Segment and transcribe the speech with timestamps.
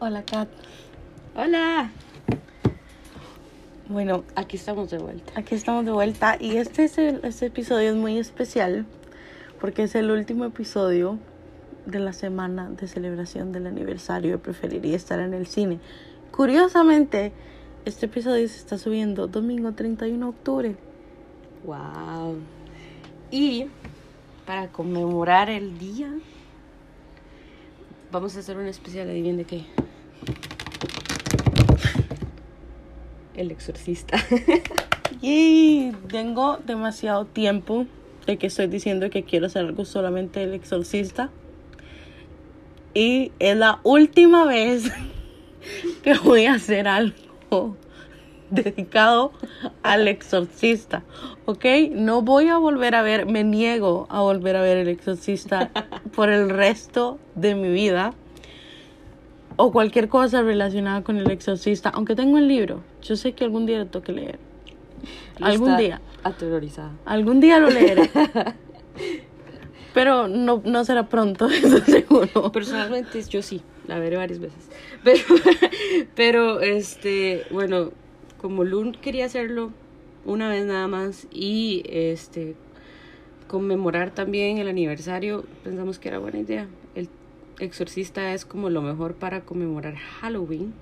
[0.00, 0.48] Hola, Kat.
[1.34, 1.90] Hola.
[3.88, 5.32] Bueno, Aquí estamos de vuelta.
[5.34, 8.84] aquí estamos de vuelta y este, es el- este episodio es muy especial
[9.60, 11.18] porque es el último episodio
[11.86, 15.80] de la semana de celebración del aniversario de Preferiría estar en el cine.
[16.32, 17.32] Curiosamente,
[17.86, 20.76] este episodio se está subiendo domingo 31 de octubre.
[21.64, 22.36] Wow.
[23.30, 23.66] Y
[24.46, 26.10] para conmemorar el día,
[28.12, 29.64] vamos a hacer un especial, adivinen de qué.
[33.34, 34.18] El exorcista.
[35.20, 37.86] Y tengo demasiado tiempo
[38.26, 41.30] de que estoy diciendo que quiero hacer algo solamente del exorcista.
[42.94, 44.90] Y es la última vez
[46.02, 47.76] que voy a hacer algo
[48.50, 49.32] dedicado
[49.82, 51.02] al exorcista.
[51.46, 51.64] ¿Ok?
[51.90, 55.70] No voy a volver a ver, me niego a volver a ver el exorcista
[56.14, 58.14] por el resto de mi vida.
[59.60, 61.88] O cualquier cosa relacionada con el exorcista.
[61.90, 64.38] Aunque tengo el libro, yo sé que algún día lo tengo que leer.
[65.40, 66.00] Algún día.
[66.22, 66.92] Aterrorizada.
[67.04, 68.08] Algún día lo leeré.
[69.94, 72.52] Pero no, no será pronto, eso seguro.
[72.52, 74.70] Personalmente yo sí, la veré varias veces.
[75.02, 75.24] Pero,
[76.14, 77.90] pero este, bueno,
[78.40, 79.72] como Lun quería hacerlo
[80.24, 82.54] una vez nada más y este
[83.48, 86.68] conmemorar también el aniversario, pensamos que era buena idea.
[87.58, 90.74] Exorcista es como lo mejor para conmemorar Halloween.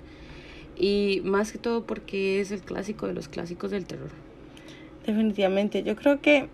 [0.77, 4.11] Y más que todo porque es el clásico de los clásicos del terror.
[5.05, 6.49] Definitivamente, yo creo que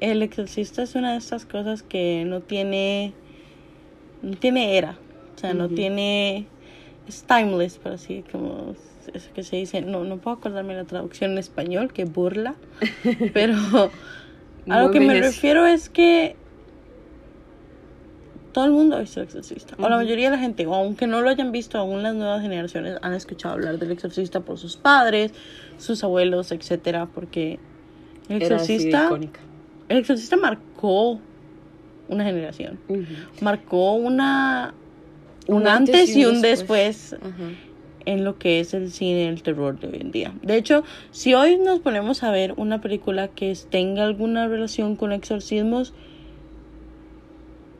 [0.00, 3.12] el exorcista es una de estas cosas que no tiene,
[4.22, 4.98] no tiene era,
[5.34, 6.46] o sea, no tiene,
[7.08, 8.74] es timeless, por así como
[9.12, 12.54] eso que se dice, no, no puedo acordarme la traducción en español, que burla,
[13.32, 13.56] pero
[14.68, 16.36] a lo que me refiero es que
[18.54, 21.06] todo el mundo ha visto el exorcista, o la mayoría de la gente, o aunque
[21.06, 24.76] no lo hayan visto, aún las nuevas generaciones han escuchado hablar del exorcista por sus
[24.76, 25.32] padres,
[25.76, 27.58] sus abuelos, etcétera, porque
[28.28, 29.10] el exorcista,
[29.88, 31.20] el exorcista marcó
[32.08, 32.78] una generación,
[33.40, 34.72] marcó una
[35.48, 37.16] un antes y un después.
[38.06, 40.34] en lo que es el cine el terror de hoy en día.
[40.42, 45.10] De hecho, si hoy nos ponemos a ver una película que tenga alguna relación con
[45.12, 45.94] exorcismos,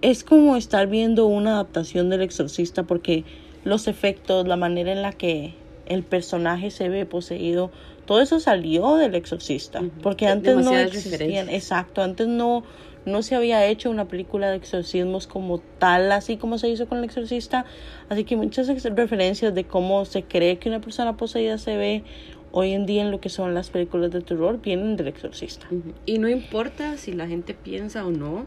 [0.05, 3.25] es como estar viendo una adaptación del exorcista porque
[3.65, 5.55] los efectos, la manera en la que
[5.87, 7.71] el personaje se ve poseído,
[8.05, 12.65] todo eso salió del exorcista, porque antes no existían, exacto, antes no
[13.07, 16.99] no se había hecho una película de exorcismos como tal, así como se hizo con
[16.99, 17.65] el exorcista,
[18.11, 22.03] así que muchas referencias de cómo se cree que una persona poseída se ve
[22.51, 25.67] hoy en día en lo que son las películas de terror vienen del exorcista.
[26.07, 28.47] Y no importa si la gente piensa o no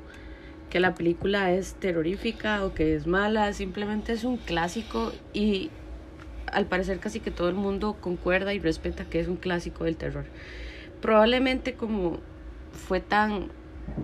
[0.69, 5.69] que la película es terrorífica o que es mala, simplemente es un clásico y
[6.51, 9.95] al parecer casi que todo el mundo concuerda y respeta que es un clásico del
[9.95, 10.25] terror.
[11.01, 12.19] Probablemente como
[12.72, 13.50] fue tan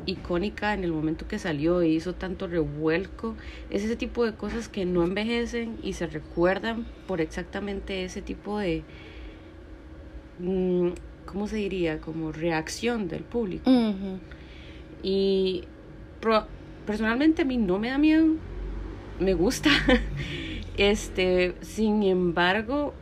[0.05, 3.35] icónica en el momento que salió e hizo tanto revuelco,
[3.69, 8.59] es ese tipo de cosas que no envejecen y se recuerdan por exactamente ese tipo
[8.59, 8.83] de,
[10.39, 10.89] mm,
[11.25, 11.99] ¿cómo se diría?
[11.99, 13.69] Como reacción del público.
[13.69, 14.19] Ujú.
[15.01, 15.65] Y
[16.23, 16.45] pro-
[16.87, 18.25] personalmente a mí no me da miedo,
[19.19, 19.69] me gusta.
[20.75, 22.95] Este, sin embargo,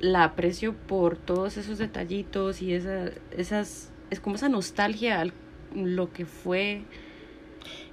[0.00, 5.32] la aprecio por todos esos detallitos y esa, esas, es como esa nostalgia al
[5.76, 6.82] lo que fue.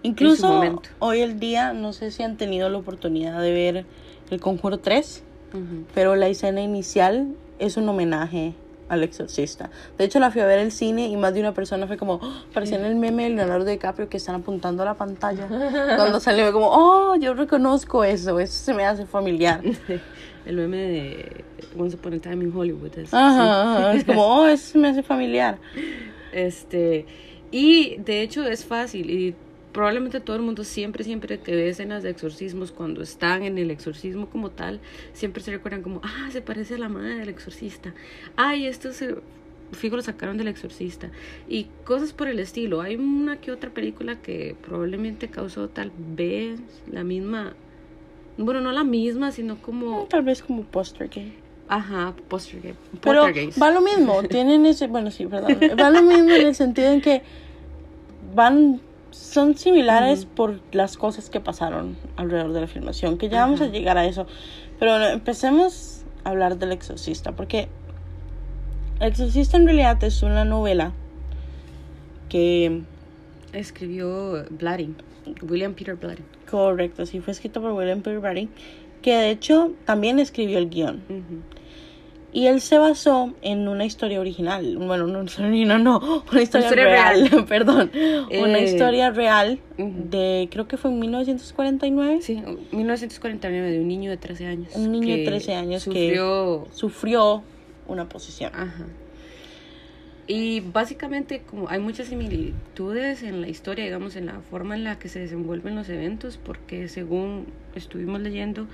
[0.02, 0.90] Incluso momento.
[0.98, 3.86] hoy el día, no sé si han tenido la oportunidad de ver
[4.32, 5.86] El Conjuro 3, Ujú.
[5.94, 8.56] pero la escena inicial es un homenaje
[8.92, 9.70] al exorcista.
[9.98, 12.16] De hecho, la fui a ver el cine y más de una persona fue como,
[12.16, 15.48] "Oh", parecía en el meme de Leonardo DiCaprio que están apuntando a la pantalla.
[15.96, 19.62] Cuando salió, fue como, oh, yo reconozco eso, eso se me hace familiar.
[20.46, 21.44] El meme de
[21.78, 22.98] Once Upon a Time in Hollywood.
[22.98, 25.58] es- Ajá, ajá, es como, oh, eso se me hace familiar.
[26.34, 27.06] Este,
[27.52, 29.36] y de hecho es fácil y
[29.72, 33.72] probablemente todo el mundo siempre, siempre que ve escenas de exorcismos, cuando están en el
[33.72, 34.80] exorcismo como tal,
[35.14, 37.94] siempre se recuerdan como, ah, se parece a la madre del exorcista.
[38.36, 39.16] Ay, esto se
[39.72, 41.12] fijo lo sacaron del exorcista
[41.48, 42.82] y cosas por el estilo.
[42.82, 46.60] Hay una que otra película que probablemente causó tal vez
[46.92, 47.54] la misma,
[48.38, 51.34] bueno, no la misma, sino como, Tal vez como poster gay.
[51.68, 52.78] ajá, poltergeist.
[53.02, 53.62] Pero poltergeist.
[53.62, 57.02] va lo mismo, tienen ese, bueno, sí, perdón, va lo mismo en el sentido en
[57.02, 57.22] que
[58.36, 58.82] van,
[59.12, 63.68] son similares por las cosas que pasaron alrededor de la filmación, que ya vamos a
[63.68, 64.26] llegar a eso.
[64.80, 67.68] Pero bueno, empecemos a hablar del exorcista, porque
[69.00, 70.94] el exorcista en realidad es una novela
[72.30, 72.82] que,
[73.54, 74.96] Escribió Blatty,
[75.42, 76.24] William Peter Blatty.
[76.50, 78.50] correcto, sí fue escrita por William Peter Blatty,
[79.02, 81.04] que de hecho también escribió el guion.
[81.10, 81.61] Ujú.
[82.34, 84.78] Y él se basó en una historia original.
[84.78, 87.46] Bueno, no, original, no, una historia, historia real, real.
[87.50, 87.92] perdón.
[87.94, 92.22] Una Eh, historia real de, creo que fue en 1949.
[92.22, 92.42] Sí,
[92.72, 94.72] 1949, de un niño de 13 años.
[94.76, 96.68] Un niño de que 13 años que- sufrió...
[96.74, 97.44] Sufrió
[97.88, 98.52] una posesión.
[98.56, 98.86] Ajá.
[100.28, 104.98] Y básicamente como hay muchas similitudes en la historia, digamos, en la forma en la
[104.98, 108.68] que se desenvuelven los eventos, porque según estuvimos leyendo,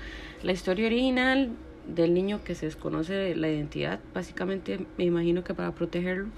[0.44, 1.48] la historia original
[1.88, 6.28] del niño que se desconoce la identidad, básicamente me imagino que para protegerlo,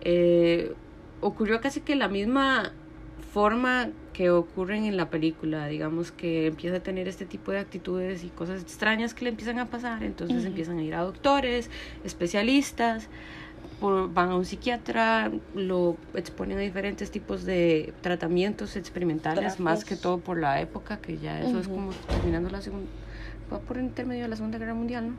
[0.00, 0.72] eh,
[1.20, 2.72] ocurrió casi que la misma
[3.32, 8.24] forma que ocurren en la película, digamos que empieza a tener este tipo de actitudes
[8.24, 11.70] y cosas extrañas que le empiezan a pasar, entonces empiezan a ir a doctores,
[12.04, 13.08] especialistas,
[13.80, 19.94] por- van a un psiquiatra, lo exponen a diferentes tipos de tratamientos experimentales, más que
[19.96, 22.88] todo por la época, que ya eso es como terminando la segunda,
[23.52, 25.14] va por intermedio de la Segunda Guerra Mundial, ¿no?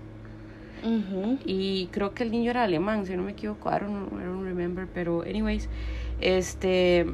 [0.81, 1.39] Ujú.
[1.45, 4.43] Y creo que el niño era alemán, si no me equivoco, I don't, I don't
[4.43, 5.69] remember, pero anyways,
[6.21, 7.05] este...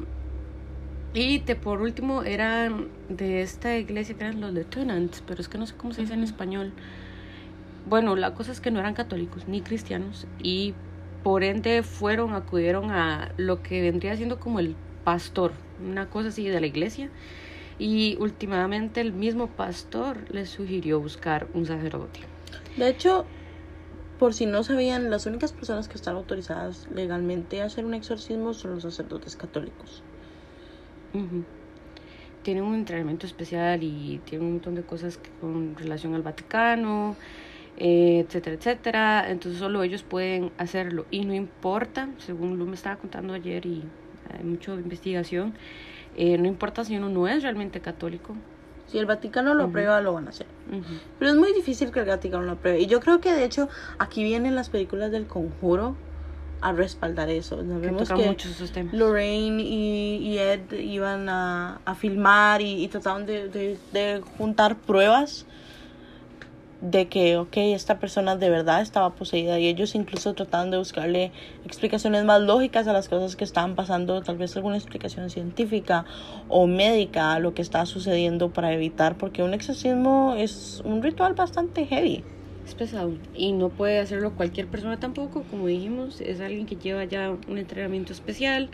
[1.14, 5.56] Y de, por último eran de esta iglesia que eran los lieutenants, pero es que
[5.56, 6.28] no sé cómo se dice en Ujú.
[6.28, 6.72] español.
[7.88, 10.74] Bueno, la cosa es que no eran católicos ni cristianos y
[11.22, 15.52] por ende fueron, acudieron a lo que vendría siendo como el pastor,
[15.84, 17.10] una cosa así de la iglesia.
[17.78, 22.20] Y últimamente el mismo pastor les sugirió buscar un sacerdote.
[22.76, 23.26] De hecho,
[24.18, 28.54] por si no sabían, las únicas personas que están autorizadas legalmente a hacer un exorcismo
[28.54, 30.02] son los sacerdotes católicos.
[32.42, 37.16] Tienen un entrenamiento especial y tienen un montón de cosas con relación al Vaticano,
[37.76, 39.30] eh, etcétera, etcétera.
[39.30, 43.84] Entonces solo ellos pueden hacerlo y no importa, según Lu me estaba contando ayer y
[44.32, 45.54] hay mucha investigación,
[46.16, 48.34] eh, no importa si uno no es realmente católico.
[48.88, 50.46] Si el Vaticano lo aprueba, lo van a hacer.
[50.70, 50.82] Ujú.
[51.18, 52.80] Pero es muy difícil que el Vaticano lo apruebe.
[52.80, 53.68] Y yo creo que de hecho
[53.98, 55.96] aquí vienen las películas del conjuro
[56.60, 57.56] a respaldar eso.
[57.58, 58.94] Que Sabemos tocan que esos temas.
[58.94, 64.76] Lorraine y, y Ed iban a, a filmar y, y trataban de, de- de juntar
[64.76, 65.46] pruebas
[66.80, 71.32] de que, ok, esta persona de verdad estaba poseída y ellos incluso trataban de buscarle
[71.64, 76.04] explicaciones más lógicas a las cosas que estaban pasando, tal vez alguna explicación científica
[76.48, 81.34] o médica a lo que estaba sucediendo para evitar, porque un exorcismo es un ritual
[81.34, 82.24] bastante heavy.
[82.66, 87.04] Es pesado y no puede hacerlo cualquier persona tampoco, como dijimos, es alguien que lleva
[87.04, 88.70] ya un entrenamiento especial,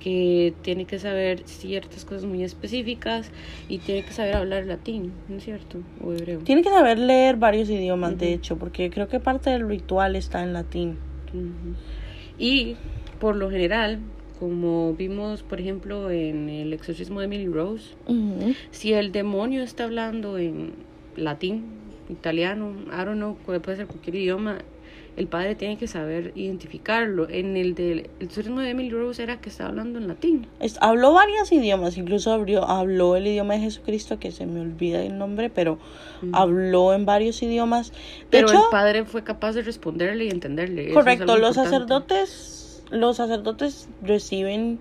[0.00, 3.30] que tiene que saber ciertas cosas muy específicas
[3.68, 5.78] y tiene que saber hablar latín, ¿no es cierto?
[6.02, 6.40] O hebreo.
[6.40, 10.42] Tiene que saber leer varios idiomas, de hecho, porque creo que parte del ritual está
[10.42, 10.96] en latín.
[12.38, 12.76] Y
[13.18, 13.98] por lo general,
[14.38, 17.94] como vimos, por ejemplo, en el exorcismo de Emily Rose,
[18.70, 20.72] si el demonio está hablando en
[21.16, 21.64] latín,
[22.08, 24.58] italiano, I don't know, puede ser cualquier idioma,
[25.18, 27.28] el padre tiene que saber identificarlo.
[27.28, 30.46] En el del el de Emily Rose era que estaba hablando en latín.
[30.60, 35.02] Es- habló varios idiomas, incluso abrió, habló el idioma de Jesucristo, que se me olvida
[35.02, 35.78] el nombre, pero
[36.32, 37.90] habló en varios idiomas.
[37.90, 37.96] De
[38.30, 40.88] Pero hecho, el padre fue capaz de responderle y entenderle.
[40.88, 41.64] Es correcto, los importante.
[41.70, 44.78] sacerdotes, los sacerdotes reciben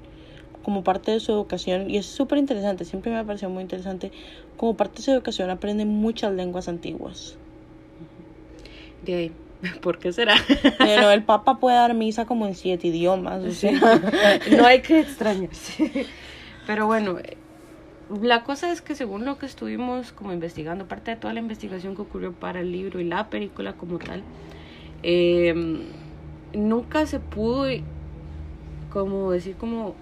[0.61, 4.11] como parte de su educación, y es súper interesante, siempre me ha parecido muy interesante,
[4.55, 7.37] como parte de su educación aprenden muchas lenguas antiguas.
[9.03, 9.31] De ahí.
[9.81, 10.35] ¿Por qué será?
[10.77, 13.71] Pero el Papa puede dar misa como en siete idiomas, o sea,
[14.57, 16.05] no hay que extrañarse.
[16.65, 17.37] Pero bueno, eh,
[18.21, 21.95] la cosa es que según lo que estuvimos como investigando, parte de toda la investigación
[21.95, 24.23] que ocurrió para el libro y la película como tal,
[25.03, 25.53] eh,
[26.53, 27.65] nunca se pudo,
[28.91, 29.95] como decir, como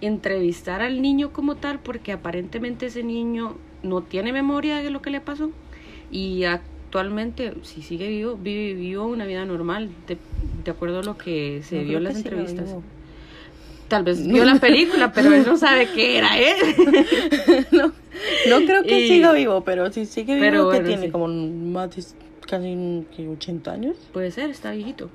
[0.00, 5.10] entrevistar al niño como tal, porque aparentemente ese niño no tiene memoria de lo que
[5.10, 5.50] le pasó
[6.10, 6.44] y
[6.90, 10.18] actualmente, si sigue vivo, vive- vivió una vida normal, de,
[10.64, 12.68] de acuerdo a lo que se No vio en las entrevistas.
[13.86, 16.56] Tal vez vio la película, pero él no sabe qué era él.
[17.70, 17.92] no,
[18.48, 21.12] no creo que Y- siga vivo, pero si sigue vivo, Pero que bueno, tiene sí.
[21.12, 22.02] como más de
[22.48, 23.96] casi que 80 años.
[24.12, 25.10] Puede ser, está viejito.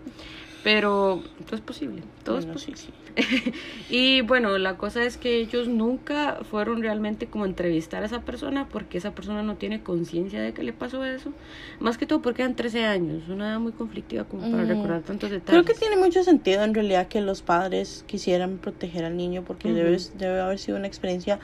[0.65, 2.77] Pero todo es posible, todo es posible.
[2.77, 2.91] sí, sí.
[3.91, 8.21] Y bueno, la cosa es que ellos nunca fueron realmente como a entrevistar a esa
[8.21, 11.31] persona porque esa persona no tiene conciencia de que le pasó eso.
[11.79, 14.67] Más que todo porque eran 13 años, una edad muy conflictiva como para Mm.
[14.69, 15.65] recordar tantos Creo detalles.
[15.67, 19.99] que tiene mucho sentido en realidad que los padres quisieran proteger al niño porque debe,
[20.17, 21.37] debe haber sido una experiencia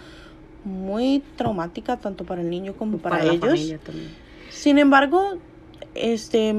[0.65, 3.71] muy traumática tanto para el niño como para, la ellos.
[4.49, 5.37] Sin embargo,
[5.93, 6.55] este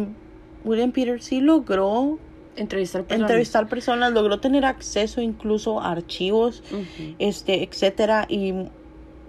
[0.64, 2.20] William Peter sí logró
[2.56, 3.30] Entrevistar personas.
[3.30, 7.14] entrevistar personas, logró tener acceso incluso a archivos Ujú.
[7.18, 8.26] este, etcétera.
[8.28, 8.52] Y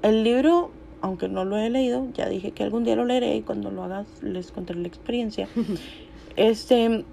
[0.01, 0.71] el libro
[1.03, 3.83] aunque no lo he leído, ya dije que algún día lo leeré y cuando lo
[3.83, 5.49] hagas les contaré la experiencia.
[6.37, 7.03] este,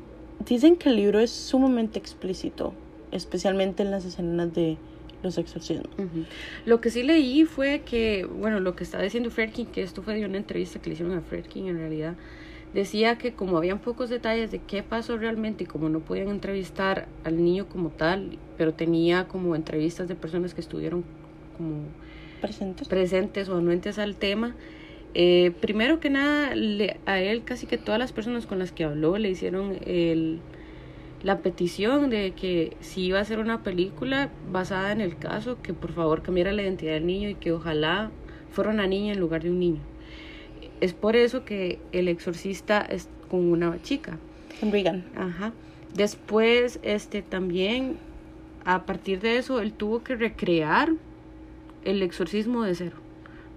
[0.47, 2.73] dicen que el libro es sumamente explícito,
[3.11, 4.79] especialmente en las escenas de
[5.25, 5.91] los exorcismos.
[6.67, 10.15] Lo que sí leí fue que, bueno, lo que estaba diciendo Fredkin, que esto fue
[10.15, 12.15] de una entrevista que le hicieron a Fredkin en realidad,
[12.75, 17.09] decía que como habían pocos detalles de qué pasó realmente y como no podían entrevistar
[17.25, 21.05] al niño como tal, pero tenía como entrevistas de personas que estuvieron
[21.57, 21.85] como
[22.41, 24.55] presentes, presentes o anuentes al tema,
[25.15, 26.53] eh, primero que nada,
[27.07, 30.39] a él casi que todas las personas con las que habló le hicieron el,
[31.25, 35.75] la petición de que si iba a hacer una película basada en el caso, que
[35.75, 38.11] por favor cambiara la identidad del niño y que ojalá
[38.51, 39.81] fuera una niña en lugar de un niño.
[40.81, 44.19] Es por eso que el exorcista es con una chica.
[44.61, 45.05] Con Regan.
[45.17, 45.53] Ajá.
[45.95, 47.97] Después, este también,
[48.65, 50.93] a partir de eso, él tuvo que recrear
[51.85, 53.10] el exorcismo de cero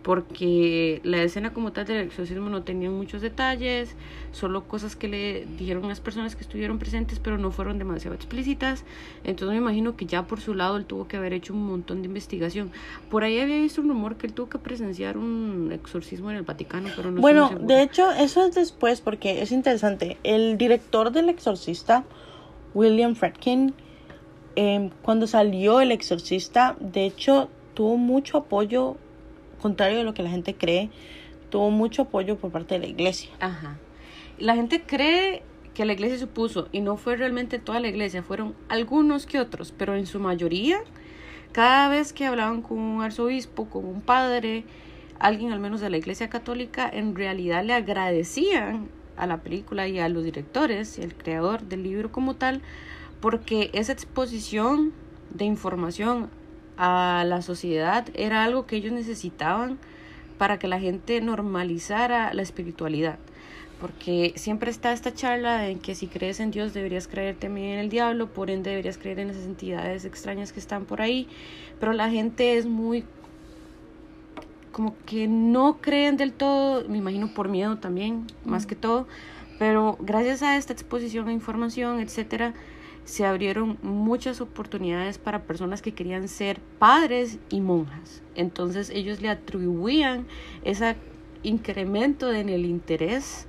[0.04, 3.96] porque la escena como tal del exorcismo no tenía muchos detalles,
[4.34, 8.84] solo cosas que le dijeron las personas que estuvieron presentes, pero no fueron demasiado explícitas.
[9.24, 12.02] Entonces me imagino que ya por su lado él tuvo que haber hecho un montón
[12.02, 12.72] de investigación.
[13.10, 16.44] Por ahí había visto un rumor que él tuvo que presenciar un exorcismo en el
[16.44, 20.18] Vaticano, pero no Bueno, de hecho, eso es después porque es interesante.
[20.24, 22.04] El director del exorcista,
[22.74, 23.74] William Fredkin,
[24.58, 28.98] em, cuando salió el exorcista, de hecho, tuvo mucho apoyo
[29.64, 30.90] contrario de lo que la gente cree,
[31.50, 33.32] tuvo mucho apoyo por parte de la iglesia.
[33.40, 33.78] Ajá.
[34.38, 35.42] La gente cree
[35.74, 39.40] que la iglesia se opuso y no fue realmente toda la iglesia, fueron algunos que
[39.40, 40.80] otros, pero en su mayoría,
[41.54, 44.66] cada vez que hablaban con un arzobispo, con un padre,
[45.18, 49.98] alguien al menos de la iglesia católica, en realidad le agradecían a la película y
[49.98, 52.62] a los directores y al creador del libro como tal,
[53.22, 54.92] porque esa exposición
[55.34, 56.30] de información
[56.78, 59.78] a la sociedad era algo que ellos necesitaban
[60.38, 63.20] para que la gente normalizara la espiritualidad.
[63.80, 67.80] Porque siempre está esta charla en que si crees en Dios deberías creer también en
[67.80, 71.28] el diablo, por ende deberías creer en esas entidades extrañas que están por ahí,
[71.80, 73.04] pero la gente es muy
[74.72, 79.08] como que no creen del todo, me imagino por miedo también, más que todo,
[79.60, 82.54] pero gracias a esta exposición a información, etcétera,
[83.06, 88.22] se abrieron muchas oportunidades para personas que querían ser padres y monjas.
[88.36, 90.26] Entonces ellos le atribuían
[90.64, 90.96] ese
[91.44, 93.48] incremento en el interés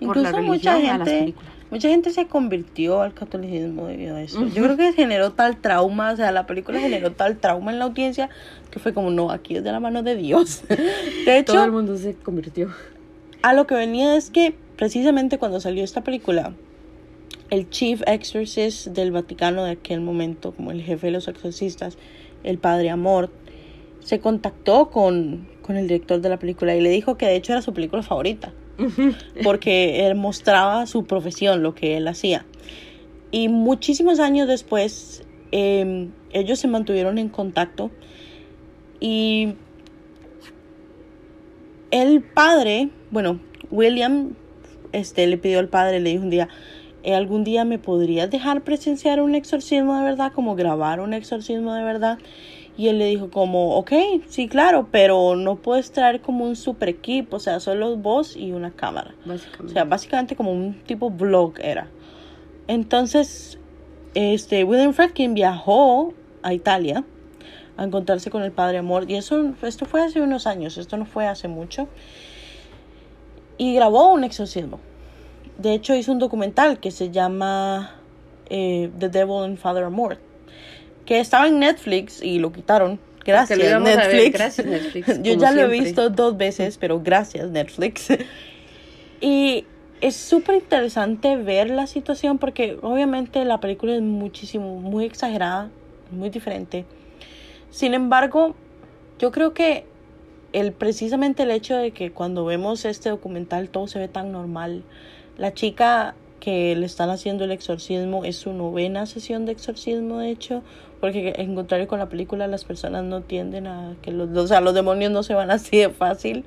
[0.00, 1.56] por la religión mucha a las películas.
[1.70, 4.46] Mucha gente se convirtió al catolicismo debido a eso.
[4.46, 7.86] Yo creo que generó tal trauma, o sea, la película generó tal trauma en la
[7.86, 8.30] audiencia
[8.70, 10.62] que fue como, no, aquí es de la mano de Dios.
[11.26, 12.70] De hecho, todo el mundo se convirtió.
[13.42, 16.54] A lo que venía es que precisamente cuando salió esta película,
[17.50, 21.96] el chief exorcist del Vaticano de aquel momento, como el jefe de los exorcistas,
[22.42, 23.30] el padre Amor,
[24.00, 27.52] se contactó con, con el director de la película y le dijo que de hecho
[27.52, 28.52] era su película favorita,
[29.42, 32.46] porque él mostraba su profesión, lo que él hacía.
[33.30, 37.90] Y muchísimos años después, em, ellos se mantuvieron en contacto
[39.00, 39.54] y
[41.90, 43.40] el padre, bueno,
[43.70, 44.34] William,
[44.92, 46.48] este, le pidió al padre, le dijo un día,
[47.14, 51.82] algún día me podrías dejar presenciar un exorcismo de verdad, como grabar un exorcismo de
[51.82, 52.18] verdad.
[52.78, 53.92] Y él le dijo como, ok,
[54.28, 58.52] sí, claro, pero no puedes traer como un super equipo, o sea, solo voz y
[58.52, 59.14] una cámara.
[59.64, 61.88] O sea, básicamente como un tipo vlog era.
[62.68, 63.58] Entonces,
[64.14, 67.04] este, William Fredkin viajó a Italia
[67.76, 69.10] a encontrarse con el Padre Amor.
[69.10, 71.88] Y eso, esto fue hace unos años, esto no fue hace mucho.
[73.58, 74.80] Y grabó un exorcismo.
[75.58, 77.94] De hecho, hizo un documental que se llama
[78.50, 80.18] eh, The Devil and Father Amor,
[81.04, 82.98] que estaba en Netflix y lo quitaron.
[83.24, 85.06] Gracias, Netflix.
[85.22, 88.08] Yo ya lo he visto dos veces, pero gracias, Netflix.
[89.20, 89.64] y
[90.00, 95.70] es súper interesante ver la situación porque obviamente la película es muchísimo, muy exagerada,
[96.10, 96.84] muy diferente.
[97.70, 98.54] Sin embargo,
[99.18, 99.86] yo creo que
[100.52, 104.84] el, precisamente el hecho de que cuando vemos este documental todo se ve tan normal,
[105.36, 110.30] la chica que le están haciendo el exorcismo es su novena sesión de exorcismo, de
[110.30, 110.62] hecho,
[111.00, 114.60] porque en contrario con la película las personas no tienden a que los, o sea,
[114.60, 116.44] los demonios no se van así de fácil.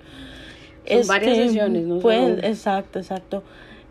[0.87, 1.99] Son varias este, sesiones, ¿no?
[1.99, 3.43] Pues, exacto, exacto.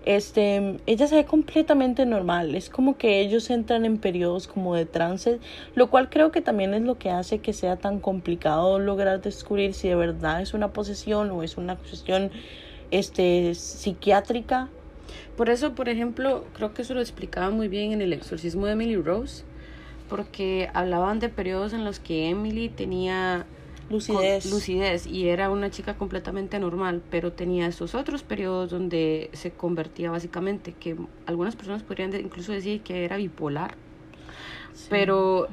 [0.04, 4.86] Este, ella se ve completamente normal, es como que ellos entran en periodos como de
[4.86, 5.38] trance,
[5.74, 9.74] lo cual creo que también es lo que hace que sea tan complicado lograr descubrir
[9.74, 12.30] si de verdad es una posesión o es una cuestión
[12.90, 14.70] este psiquiátrica
[15.38, 18.72] por eso, por ejemplo, creo que eso lo explicaba muy bien en el exorcismo de
[18.72, 19.44] Emily Rose,
[20.08, 23.46] porque hablaban de periodos en los que Emily tenía
[23.90, 24.42] Lucidez.
[24.44, 29.50] con lucidez y era una chica completamente normal, pero tenía esos otros periodos donde se
[29.52, 33.76] convertía básicamente, que algunas personas podrían de- incluso decir que era bipolar,
[34.90, 35.48] pero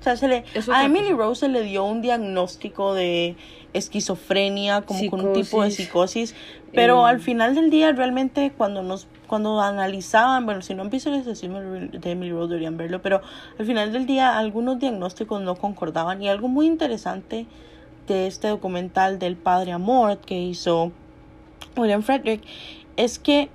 [0.00, 1.16] O sea, se le, a Emily cosa.
[1.16, 3.36] Rose se le dio un diagnóstico de
[3.74, 6.34] esquizofrenia, como con un tipo de Psicosis.
[6.74, 7.10] Pero Eh.
[7.10, 11.20] al final del día realmente cuando nos cuando analizaban, bueno, si no han visto el
[11.20, 13.20] exorcismo de Emily Rose deberían verlo, pero
[13.60, 17.46] al final del día algunos diagnósticos no concordaban y algo muy interesante
[18.08, 20.90] de este documental del padre Amor que hizo
[21.76, 22.42] William Frederick
[22.96, 23.50] es que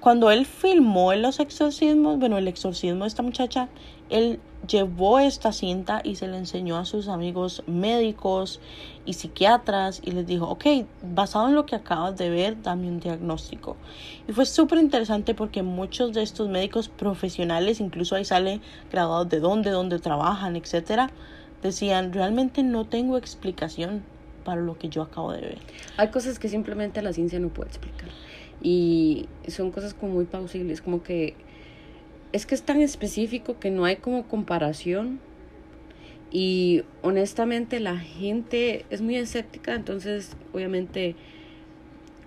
[0.00, 3.68] cuando él filmó los exorcismos, bueno, el exorcismo de esta muchacha,
[4.08, 8.60] él llevó esta cinta y se la enseñó a sus amigos médicos
[9.04, 10.66] y psiquiatras y les dijo, ok,
[11.02, 13.76] basado en lo que acabas de ver, dame un diagnóstico.
[14.28, 18.60] Y fue súper interesante porque muchos de estos médicos profesionales, incluso ahí sale
[18.92, 21.10] graduados de dónde, dónde trabajan, etcétera,
[21.62, 24.02] decían, realmente no tengo explicación
[24.44, 25.58] para lo que yo acabo de ver.
[25.96, 28.08] hay cosas que simplemente la ciencia no puede explicar.
[28.60, 31.36] Y son cosas como muy plausibles, como que
[32.32, 35.20] es que es tan específico que no hay como comparación.
[36.30, 41.16] Y honestamente la gente es muy escéptica, entonces obviamente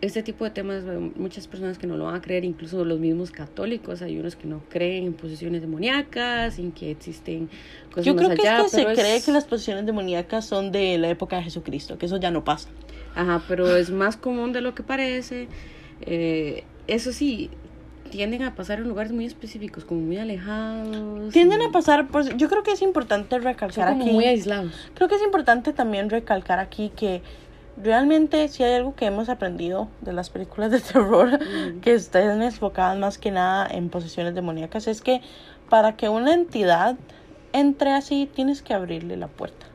[0.01, 0.83] este tipo de temas
[1.15, 4.47] muchas personas que no lo van a creer, incluso los mismos católicos, hay unos que
[4.47, 7.49] no creen en posesiones demoníacas, en que existen
[7.89, 10.71] cosas Yo más creo que allá, es que se cree que las posesiones demoníacas son
[10.71, 12.69] de la época de Jesucristo, que eso ya no pasa.
[13.13, 15.47] Ajá, pero es más común de lo que parece.
[16.01, 17.51] Eh, eso sí,
[18.11, 21.33] tienden a pasar en lugares muy específicos, como muy alejados.
[21.33, 24.11] Tienden y a pasar, pues yo creo que es importante Son recalcar como aquí.
[24.11, 24.91] muy aislados.
[24.93, 27.23] Creo que es importante también recalcar aquí que
[27.81, 31.39] realmente si hay algo que hemos aprendido de las películas de terror
[31.81, 35.21] que estén enfocadas más que nada en posesiones demoníacas es que
[35.69, 36.97] para que una entidad
[37.53, 39.65] entre así tienes que abrirle la puerta.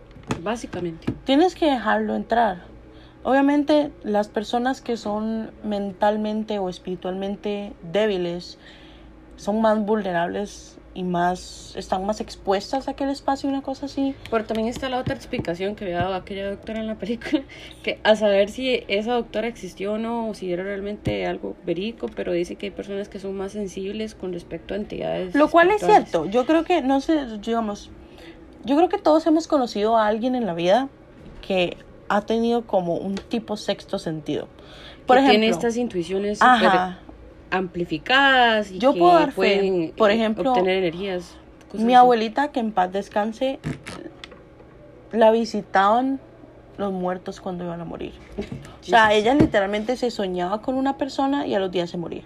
[0.42, 1.12] Básicamente.
[1.24, 2.64] Tienes que dejarlo entrar.
[3.26, 8.56] Obviamente las personas que son mentalmente o espiritualmente débiles
[9.34, 14.14] son más vulnerables y más están más expuestas a aquel espacio, una cosa así.
[14.30, 17.42] Pero también está la otra explicación que había dado aquella doctora en la película,
[17.82, 22.06] que a saber si esa doctora existió o no, o si era realmente algo verídico,
[22.14, 25.34] pero dice que hay personas que son más sensibles con respecto a entidades.
[25.34, 26.26] Lo cual es cierto.
[26.26, 27.90] Yo creo que, no sé, digamos,
[28.64, 30.88] yo creo que todos hemos conocido a alguien en la vida
[31.42, 31.76] que
[32.08, 34.48] ha tenido como un tipo sexto sentido.
[35.06, 36.98] Por que ejemplo, tiene estas intuiciones ajá,
[37.50, 39.34] amplificadas y Yo que puedo dar fe.
[39.34, 41.36] pueden Por eh, ejemplo, obtener energías.
[41.74, 41.94] mi así.
[41.94, 43.58] abuelita, que en paz descanse,
[45.12, 46.20] la visitaban
[46.78, 48.12] los muertos cuando iban a morir.
[48.80, 52.22] O sea, ella literalmente se soñaba con una persona y a los días se moría.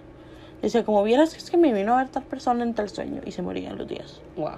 [0.63, 3.23] Decía, como vieras que es que me vino a ver tal persona en tal sueño
[3.25, 4.21] y se moría a los días.
[4.37, 4.57] Wow.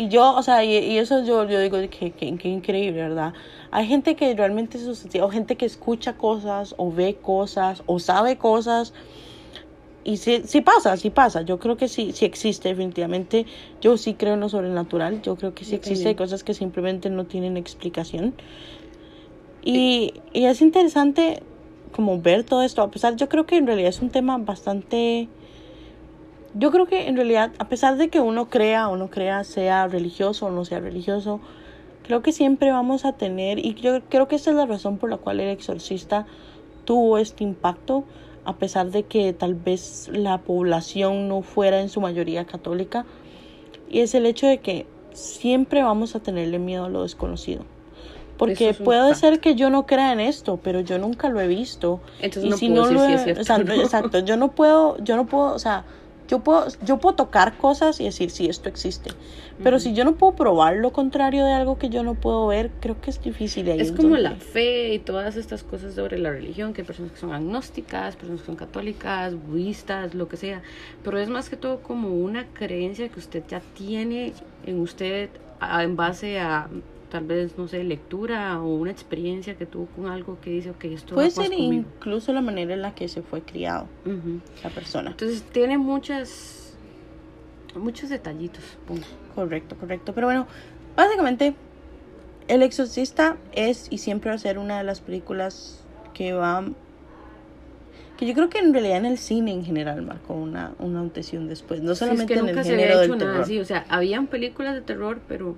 [0.00, 3.34] Y yo, o sea, y, y eso yo, yo digo que, que, que increíble, ¿verdad?
[3.70, 4.78] Hay gente que realmente
[5.20, 8.94] o gente que escucha cosas, o ve cosas, o sabe cosas.
[10.02, 11.42] Y sí, sí pasa, sí pasa.
[11.42, 13.44] Yo creo que sí, sí existe, definitivamente.
[13.82, 15.20] Yo sí creo en lo sobrenatural.
[15.20, 18.32] Yo creo que sí existe cosas que simplemente no tienen explicación.
[19.62, 21.42] Y, y es interesante
[21.92, 22.80] como ver todo esto.
[22.80, 25.28] A pesar, yo creo que en realidad es un tema bastante...
[26.54, 29.86] Yo creo que en realidad, a pesar de que uno crea o no crea, sea
[29.86, 31.40] religioso o no sea religioso,
[32.02, 35.10] creo que siempre vamos a tener, y yo creo que esta es la razón por
[35.10, 36.26] la cual el exorcista
[36.84, 38.04] tuvo este impacto,
[38.44, 43.04] a pesar de que tal vez la población no fuera en su mayoría católica,
[43.88, 47.62] y es el hecho de que siempre vamos a tenerle miedo a lo desconocido.
[48.38, 49.20] Porque es puede fact.
[49.20, 52.00] ser que yo no crea en esto, pero yo nunca lo he visto.
[52.22, 53.82] Entonces y no si puedo no decir lo si he- es cierto, exacto, ¿no?
[53.82, 55.84] exacto, yo no puedo, yo no puedo, o sea,
[56.30, 59.10] yo puedo, yo puedo tocar cosas y decir si esto existe.
[59.62, 62.70] Pero si yo no puedo probar lo contrario de algo que yo no puedo ver,
[62.80, 63.68] creo que es difícil.
[63.68, 66.86] ahí Es como donde- la fe y todas estas cosas sobre la religión, que hay
[66.86, 70.62] personas que son agnósticas, personas que son católicas, budistas, lo que sea.
[71.04, 74.32] Pero es más que todo como una creencia que usted ya tiene
[74.64, 75.28] en usted
[75.82, 76.68] en base a
[77.10, 80.84] tal vez, no sé, lectura o una experiencia que tuvo con algo que dice, ok,
[80.86, 81.72] esto Puede va ser conmigo.
[81.72, 83.86] incluso la manera en la que se fue criado
[84.64, 85.10] la persona.
[85.10, 86.74] Entonces tiene muchas,
[87.74, 88.62] muchos detallitos.
[89.34, 90.12] Correcto, correcto.
[90.14, 90.46] Pero bueno,
[90.96, 91.54] básicamente,
[92.48, 96.64] El Exorcista es y siempre va a ser una de las películas que va.
[98.16, 101.32] que yo creo que en realidad en el cine en general marcó una, una antes
[101.32, 101.80] y un después.
[101.80, 103.40] No Sí, es solamente que en el género hecho del nada terror.
[103.42, 103.58] así.
[103.60, 105.54] O sea, habían películas de terror, pero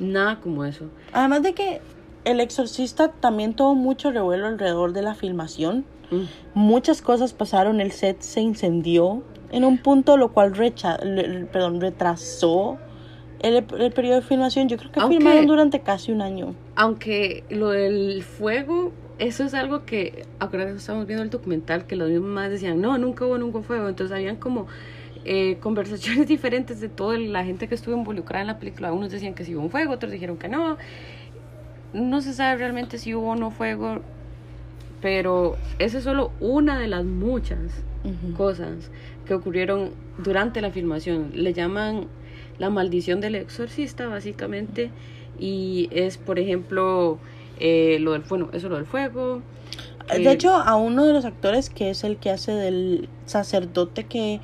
[0.00, 0.86] nada como eso.
[1.12, 1.80] Además de que
[2.24, 5.84] El Exorcista también tuvo mucho revuelo alrededor de la filmación.
[6.10, 6.22] Mm.
[6.54, 11.80] Muchas cosas pasaron, el set se incendió en un punto, lo cual recha, le- perdón,
[11.80, 12.78] retrasó
[13.40, 16.54] el, el periodo de filmación, yo creo que Aunque- filmaron durante casi un año.
[16.76, 22.08] Aunque lo del fuego, eso es algo que, acuérdate estábamos viendo el documental, que los
[22.10, 23.88] mismos más decían, no, nunca hubo nunca fuego.
[23.88, 24.66] Entonces habían como
[25.24, 28.92] eh, conversaciones diferentes de toda la gente que estuvo involucrada en la película.
[28.92, 30.76] Unos decían que sí hubo un fuego, otros dijeron que no.
[31.92, 34.00] No se sabe realmente si hubo o no fuego,
[35.00, 37.58] pero esa es solo una de las muchas
[38.04, 38.34] Ujú.
[38.36, 38.90] cosas
[39.26, 41.30] que ocurrieron durante la filmación.
[41.34, 42.06] Le llaman
[42.58, 44.90] la maldición del exorcista, básicamente,
[45.38, 47.18] y es, por ejemplo,
[47.60, 49.42] eh, lo del, bueno, eso lo del fuego.
[50.08, 54.04] De eh, hecho, a uno de los actores que es el que hace del sacerdote
[54.04, 54.40] que...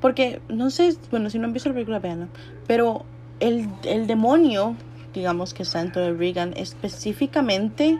[0.00, 2.28] Porque, no sé, bueno, si no han visto la película, veanla.
[2.66, 3.04] Pero
[3.40, 4.76] el, el demonio,
[5.14, 7.98] digamos que está dentro de Regan, específicamente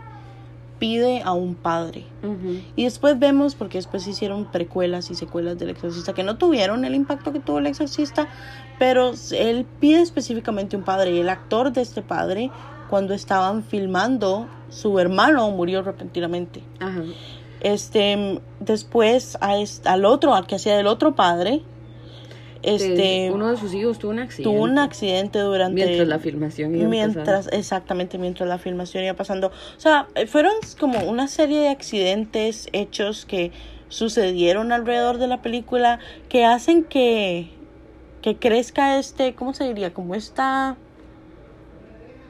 [0.80, 2.04] pide a un padre.
[2.74, 6.94] Y después vemos, porque después hicieron precuelas y secuelas del exorcista que no tuvieron el
[6.94, 8.28] impacto que tuvo el exorcista,
[8.78, 11.12] pero él pide específicamente un padre.
[11.12, 12.50] Y el actor de este padre,
[12.88, 16.62] cuando estaban filmando, su hermano murió repentinamente.
[16.80, 17.02] ajá.
[17.60, 21.60] Este, después a al otro, al que hacía del otro padre,
[22.62, 24.50] este, uno de sus hijos tuvo un accidente.
[24.50, 27.56] tuvo un accidente durante Mientras la filmación iba mientras empezando.
[27.56, 32.68] exactamente mientras la filmación iba pasando o sea eh, fueron como una serie de accidentes
[32.72, 33.52] hechos que
[33.88, 37.50] sucedieron alrededor de la película que hacen que
[38.22, 40.76] que crezca este cómo se diría como esta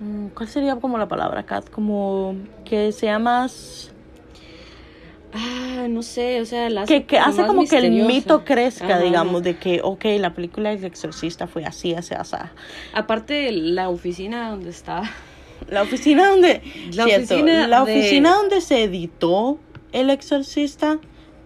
[0.00, 3.92] mm, cuál sería como la palabra Kat como que sea más
[5.32, 8.98] Ah, no sé, o sea, la que, que hace como que el mito crezca Ajá.
[8.98, 12.36] digamos de que ok la película del exorcista fue así así así
[12.92, 15.08] Aparte la oficina donde estaba.
[15.68, 16.62] La oficina donde
[16.94, 19.58] La cierto, oficina la de- oficina donde se editó
[19.92, 20.98] El Exorcista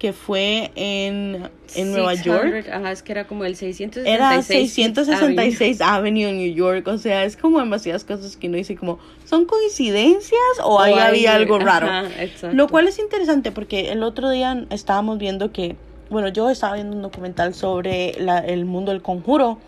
[0.05, 4.07] que fue en, en Nueva 600, York Ajá, es que era como el 666.
[4.15, 4.69] era Fifth Avenue.
[4.69, 8.99] 666 Avenue en New York, o sea, es como demasiadas cosas que uno dice como
[9.25, 11.87] ¿son coincidencias o, ahí O hay- había algo raro?
[11.87, 12.11] ajá.
[12.53, 15.77] Lo cual es interesante porque el otro día estábamos viendo que,
[16.11, 19.59] bueno, yo estaba viendo un documental sobre la- el mundo del conjuro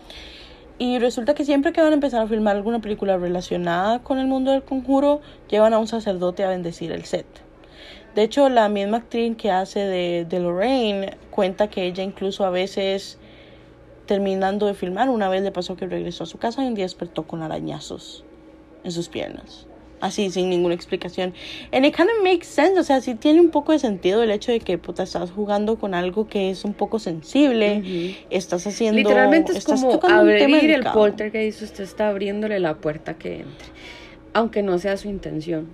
[0.77, 4.27] y resulta que siempre que van a empezar a filmar alguna película relacionada con el
[4.27, 5.19] mundo del conjuro,
[5.49, 7.25] llevan a un sacerdote a bendecir el set.
[8.17, 12.49] De hecho, la misma actriz que hace de, de Lorraine cuenta que ella incluso a
[12.49, 13.19] veces,
[14.07, 16.85] terminando de filmar, una vez le pasó que regresó a su casa y un día
[16.85, 18.25] despertó con arañazos
[18.83, 19.67] en sus piernas.
[20.01, 21.35] Así, sin ninguna explicación.
[21.71, 22.79] And it kind of makes sense.
[22.79, 25.77] O sea, sí tiene un poco de sentido el hecho de que puta, estás jugando
[25.77, 28.15] con algo que es un poco sensible.
[28.31, 28.97] Estás haciendo.
[28.97, 33.67] Literalmente es estás como abrir el poltergeist, usted está abriéndole la puerta que entre.
[34.33, 35.67] Aunque no sea su intención.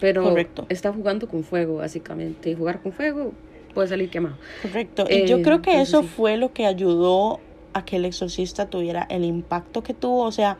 [0.00, 0.66] Pero Correcto.
[0.68, 2.50] está jugando con fuego, básicamente.
[2.50, 3.32] Y jugar con fuego
[3.74, 4.36] puede salir quemado.
[4.62, 5.04] Correcto.
[5.08, 6.08] Eh, y yo creo que eso sí.
[6.08, 7.40] fue lo que ayudó
[7.72, 10.22] a que el exorcista tuviera el impacto que tuvo.
[10.24, 10.58] O sea,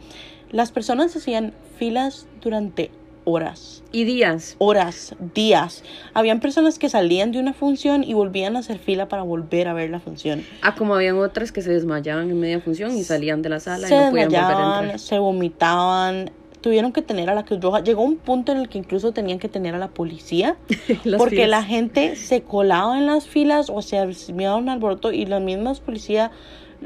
[0.51, 2.91] las personas hacían filas durante
[3.25, 3.83] horas.
[3.93, 4.57] Y días.
[4.59, 5.85] horas, días.
[6.15, 9.75] Habían personas que salían de una función y volvían a hacer fila para volver a
[9.75, 10.45] ver la función.
[10.63, 13.89] Ah, como habían otras que se desmayaban en media función y salían de la sala
[13.89, 14.99] se y no podían volver a entrar.
[14.99, 17.81] se vomitaban, tuvieron que tener a la Cruz Roja.
[17.81, 20.57] Llegó un punto en el que incluso tenían que tener a la policía
[21.19, 21.49] porque filas.
[21.49, 25.81] la gente se colaba en las filas o se armaba un alboroto y las mismas
[25.81, 26.31] policías,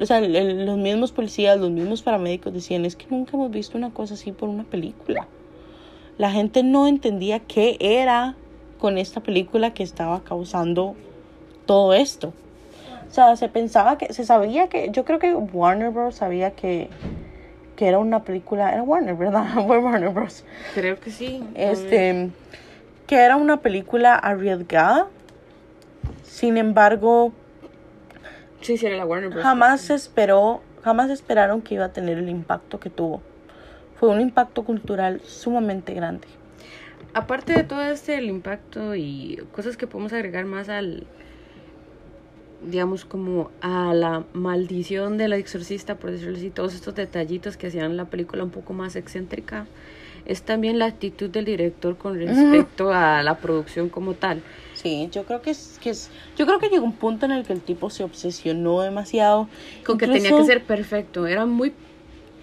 [0.00, 3.90] o sea, los mismos policías, los mismos paramédicos decían, es que nunca hemos visto una
[3.90, 5.26] cosa así por una película.
[6.18, 8.36] La gente no entendía qué era
[8.78, 10.94] con esta película que estaba causando
[11.66, 12.32] todo esto.
[13.08, 16.16] O sea, se pensaba que, se sabía que, yo creo que Warner Bros.
[16.16, 16.88] sabía que,
[17.76, 19.46] que era una película, era Warner, ¿verdad?
[19.66, 20.44] Fue Warner Bros.
[20.74, 21.42] Creo que sí.
[21.54, 22.30] Este,
[23.06, 25.08] que era una película arriesgada.
[26.22, 27.32] Sin embargo,
[28.60, 29.42] Sí, sí, era la Warner Bros.
[29.42, 33.22] jamás se esperó, jamás esperaron que iba a tener el impacto que tuvo.
[33.98, 36.26] Fue un impacto cultural sumamente grande.
[37.12, 41.06] Aparte de todo este, el impacto y cosas que podemos agregar más al,
[42.66, 47.96] digamos, como a la maldición del exorcista, por decirlo así, todos estos detallitos que hacían
[47.96, 49.66] la película un poco más excéntrica,
[50.26, 54.42] es también la actitud del director con respecto a la producción como tal.
[54.72, 57.44] Sí, yo creo que es, que es, yo creo que llegó un punto en el
[57.44, 59.48] que el tipo se obsesionó demasiado.
[59.84, 61.72] Con que tenía Incluso- que ser perfecto, era muy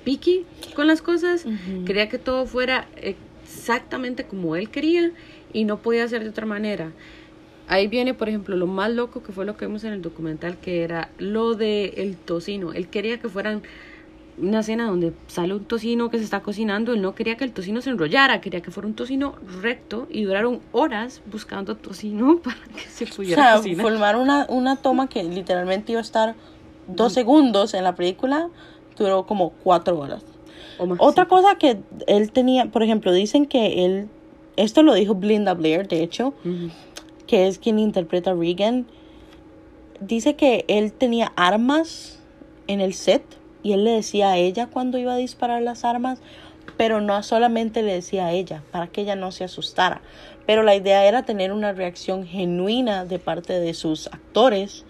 [0.04, 1.86] picky con las cosas, Ujú.
[1.86, 2.88] quería que todo fuera
[3.46, 5.12] exactamente como él quería
[5.54, 6.92] y no podía ser de otra manera.
[7.72, 10.58] Ahí viene, por ejemplo, lo más loco que fue lo que vimos en el documental,
[10.58, 12.74] que era lo de el tocino.
[12.74, 13.62] Él quería que fueran
[14.38, 17.52] una escena donde sale un tocino que se está cocinando, él no quería que el
[17.54, 22.58] tocino se enrollara, quería que fuera un tocino recto y duraron horas buscando tocino para
[22.76, 23.82] que se O pudiera sea, cocinar.
[23.86, 26.36] formar una, una toma que literalmente iba a estar
[26.88, 28.50] dos segundos en la película,
[28.98, 30.24] duró como cuatro horas.
[30.78, 31.30] O más, Otra sí.
[31.30, 34.08] cosa que él tenía, por ejemplo, dicen que él,
[34.58, 36.34] esto lo dijo Blinda Blair, de hecho.
[37.32, 38.86] Que es quien interpreta a Regan,
[40.02, 42.20] dice que él tenía armas
[42.68, 43.24] en el set
[43.64, 46.20] y él le decía a ella cuando iba a disparar las armas,
[46.76, 50.02] pero no solamente le decía a ella, para que ella no se asustara.
[50.46, 54.84] Pero la idea era tener una reacción genuina de parte de sus actores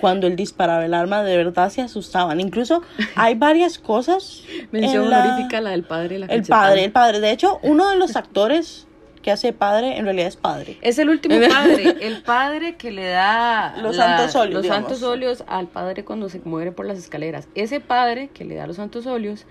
[0.00, 2.38] cuando él disparaba el arma, de verdad se asustaban.
[2.38, 2.82] Incluso
[3.16, 4.44] hay varias cosas.
[4.70, 7.18] Mención en la- honorífica la del padre la El padre, el padre.
[7.18, 8.85] De hecho, uno de los actores
[9.26, 10.78] que hace padre en realidad es padre.
[10.82, 14.84] Es el último padre, el padre que le da Los santos óleos, los digamos.
[14.88, 17.48] santos óleos al padre cuando se muere por las escaleras.
[17.56, 19.44] Ese padre que le da los santos óleos,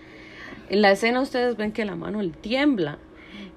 [0.70, 3.00] en la escena ustedes ven que la mano le tiembla.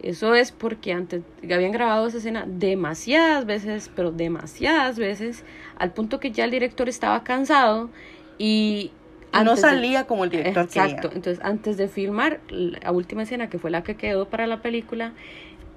[0.02, 5.44] Eso es porque antes habían grabado esa escena demasiadas veces, pero demasiadas veces,
[5.78, 7.90] al punto que ya el director estaba cansado
[8.38, 8.90] y
[9.32, 11.10] no antes de- salía como el director Exacto.
[11.10, 11.16] quería.
[11.16, 15.12] Entonces, antes de filmar la última escena, que fue la que quedó para la película,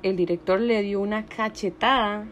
[0.04, 2.26] el director le dio una cachetada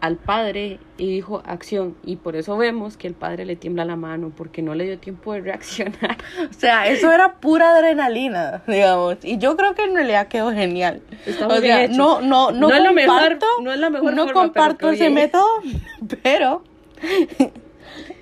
[0.00, 1.96] al padre y dijo acción.
[2.04, 4.98] Y por eso vemos que el padre le tiembla la mano, porque no le dio
[4.98, 6.16] tiempo de reaccionar.
[6.50, 9.16] O sea, eso era pura adrenalina, digamos.
[9.24, 11.02] Y yo creo que en realidad quedó genial.
[11.26, 14.14] Está o sea, no, no, no, No es lo mejor- comparto, no es la mejor
[14.14, 15.48] no forma, comparto ese método,
[16.22, 16.62] pero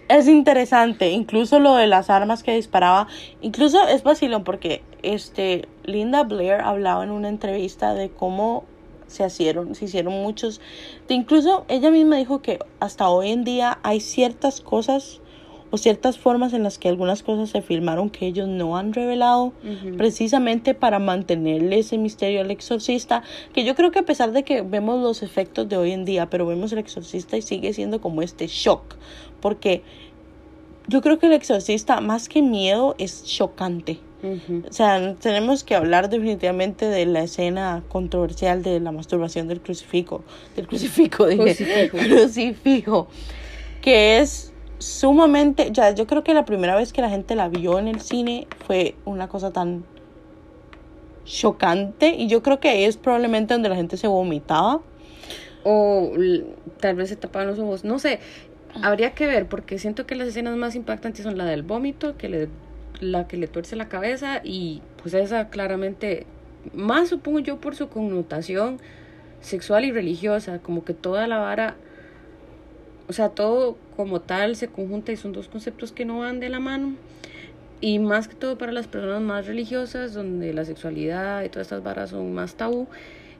[0.09, 1.11] es interesante.
[1.11, 3.07] Incluso lo de las armas que disparaba.
[3.43, 8.65] Incluso es vacilón porque este Linda Blair hablaba en una entrevista de cómo
[9.07, 10.61] se hicieron, se hicieron muchos.
[11.09, 15.21] De incluso ella misma dijo que hasta hoy en día hay ciertas cosas
[15.71, 19.53] o ciertas formas en las que algunas cosas se filmaron que ellos no han revelado
[19.97, 24.63] precisamente para mantenerle ese misterio al exorcista, que yo creo que a pesar de que
[24.63, 28.23] vemos los efectos de hoy en día, pero vemos el exorcista y sigue siendo como
[28.23, 28.97] este shock,
[29.41, 29.83] porque
[30.87, 33.99] yo creo que el exorcista más que miedo es chocante.
[34.23, 40.25] O sea, tenemos que hablar definitivamente de la escena controversial de la masturbación del crucifijo,
[40.57, 41.99] del crucifijo, dije, Crucifijo.
[41.99, 43.09] crucifijo,
[43.83, 47.79] que es sumamente, ya yo creo que la primera vez que la gente la vio
[47.79, 49.85] en el cine fue una cosa tan
[51.25, 54.81] chocante y yo creo que ahí es probablemente donde la gente se vomitaba.
[55.65, 56.13] O
[56.81, 57.85] tal vez se tapaban los ojos.
[57.85, 58.21] No sé.
[58.83, 62.29] Habría que ver, porque siento que las escenas más impactantes son la del vómito, que
[62.29, 62.49] le,
[63.01, 66.27] la que le tuerce la cabeza, y pues esa claramente,
[66.75, 68.79] más supongo yo por su connotación
[69.41, 71.77] sexual y religiosa, como que toda la vara,
[73.09, 76.49] o sea, todo como tal se conjunta y son dos conceptos que no van de
[76.49, 76.95] la mano.
[77.81, 81.83] Y más que todo para las personas más religiosas, donde la sexualidad y todas estas
[81.83, 82.89] varas son más tabú,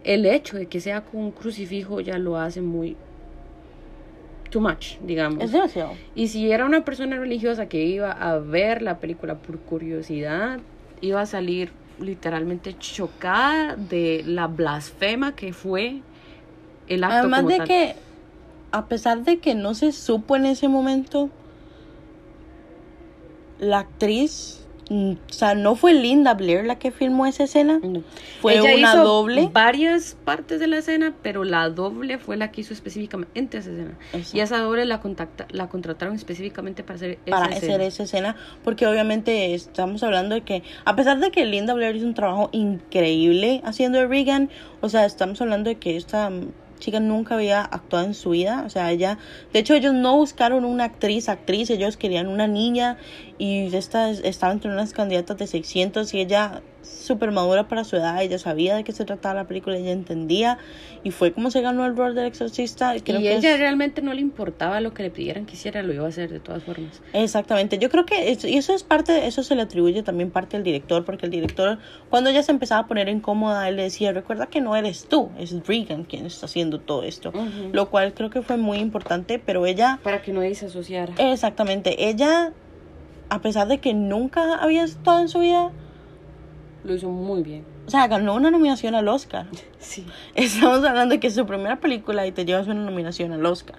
[0.05, 2.97] el hecho de que sea con un crucifijo ya lo hace muy
[4.57, 5.45] too much, digamos.
[5.45, 5.93] Es demasiado.
[6.15, 10.61] Y si era una persona religiosa que iba a ver la película por curiosidad,
[11.03, 16.01] iba a salir literalmente chocada de la blasfema que fue
[16.89, 17.17] el acto.
[17.17, 17.69] Además como de tal.
[17.69, 17.95] que,
[18.73, 21.29] a pesar de que no se supo en ese momento,
[23.59, 28.03] la actriz, o sea, no fue Linda Blair la que filmó esa escena, No.
[28.41, 29.51] fue Ella una hizo doble.
[29.53, 33.99] varias partes de la escena, pero la doble fue la que hizo específicamente esa escena.
[34.13, 34.37] Exacto.
[34.37, 37.75] Y esa doble la, contacta, la contrataron específicamente para hacer esa para escena.
[37.75, 41.97] hacer esa escena, porque obviamente estamos hablando de que, a pesar de que Linda Blair
[41.97, 46.49] hizo un trabajo increíble haciendo de Regan, o sea, estamos hablando de que esta mm,
[46.79, 49.19] chica nunca había actuado en su vida, o sea, ella,
[49.53, 52.99] de hecho ellos no buscaron una actriz, actriz, ellos querían una niña
[53.39, 58.21] y esta estaba entre unas candidatas de 600 y ella súper madura para su edad,
[58.23, 60.59] ella sabía de qué se trataba la película, ella entendía
[61.05, 62.95] y fue como se ganó el rol del exorcista.
[63.05, 65.83] Creo y que ella es- realmente no le importaba lo que le pidieran que hiciera,
[65.83, 67.01] lo iba a hacer de todas formas.
[67.13, 70.57] Exactamente, yo creo que eso, y eso es parte, eso se le atribuye también parte
[70.57, 71.79] al director, porque el director,
[72.11, 75.31] cuando ella se empezaba a poner incómoda, él le decía, recuerda que no eres tú,
[75.39, 77.33] es Regan quien está haciendo todo esto,
[77.73, 81.13] lo cual creo que fue muy importante, pero ella, Para que no se asociara.
[81.19, 82.53] exactamente, ella,
[83.29, 85.71] a pesar de que nunca había estado en su vida,
[86.87, 87.65] Lo hizo muy bien.
[87.87, 89.47] o sea, ganó una nominación al Oscar.
[89.81, 90.05] Sí.
[90.35, 93.77] Estamos hablando de que es su primera película y te llevas una nominación al Oscar.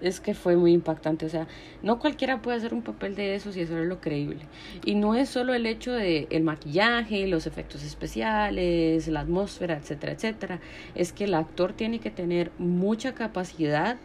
[0.00, 1.48] Es que fue muy impactante, o sea,
[1.82, 4.38] no cualquiera puede hacer un papel de esos y hacerlo creíble.
[4.84, 10.12] Y no es solo el hecho de el maquillaje, los efectos especiales, la atmósfera, etcétera,
[10.12, 10.60] etcétera.
[10.94, 13.96] Es que el actor tiene que tener mucha capacidad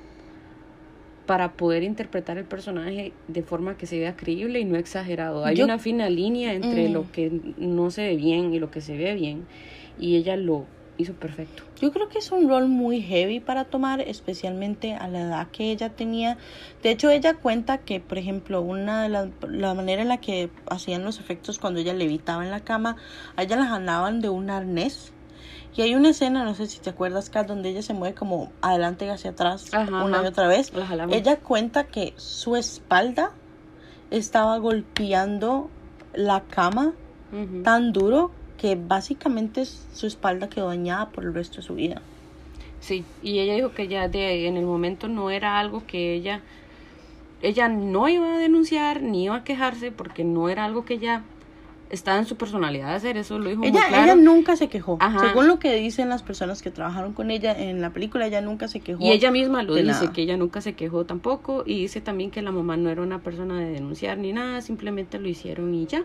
[1.26, 5.46] para poder interpretar el personaje de forma que se vea creíble y no exagerado.
[5.46, 6.94] Hay Yo- una fina línea entre Mm.
[6.94, 9.46] lo que no se ve bien y lo que se ve bien.
[10.00, 10.66] Y ella lo
[10.98, 11.64] hizo perfecto.
[11.82, 15.72] Yo creo que es un rol muy heavy para tomar, especialmente a la edad que
[15.72, 16.38] ella tenía.
[16.84, 20.50] De hecho, ella cuenta que, por ejemplo, una de las la manera en la que
[20.70, 22.98] hacían los efectos cuando ella levitaba en la cama,
[23.36, 25.14] a ella la jalaban de un arnés.
[25.76, 28.52] Y hay una escena, no sé si te acuerdas, Kat, donde ella se mueve como
[28.62, 30.26] adelante y hacia atrás Ajá, una ajá.
[30.26, 30.72] y otra vez.
[31.10, 33.32] Ella cuenta que su espalda
[34.12, 35.70] estaba golpeando
[36.14, 36.94] la cama
[37.64, 42.02] tan duro que básicamente su espalda quedó dañada por el resto de su vida.
[42.80, 46.42] Sí, y ella dijo que ya de en el momento no era algo que ella
[47.42, 51.24] ella no iba a denunciar ni iba a quejarse porque no era algo que ella
[51.94, 54.04] estaba en su personalidad de hacer eso, lo dijo Ella, muy claro.
[54.04, 54.98] ella nunca se quejó.
[55.00, 55.20] Ajá.
[55.20, 58.68] Según lo que dicen las personas que trabajaron con ella en la película, ella nunca
[58.68, 59.04] se quejó.
[59.04, 60.12] Y ella misma lo dice, nada.
[60.12, 61.64] que ella nunca se quejó tampoco.
[61.68, 65.20] Y dice también que la mamá no era una persona de denunciar ni nada, simplemente
[65.20, 66.04] lo hicieron y ya.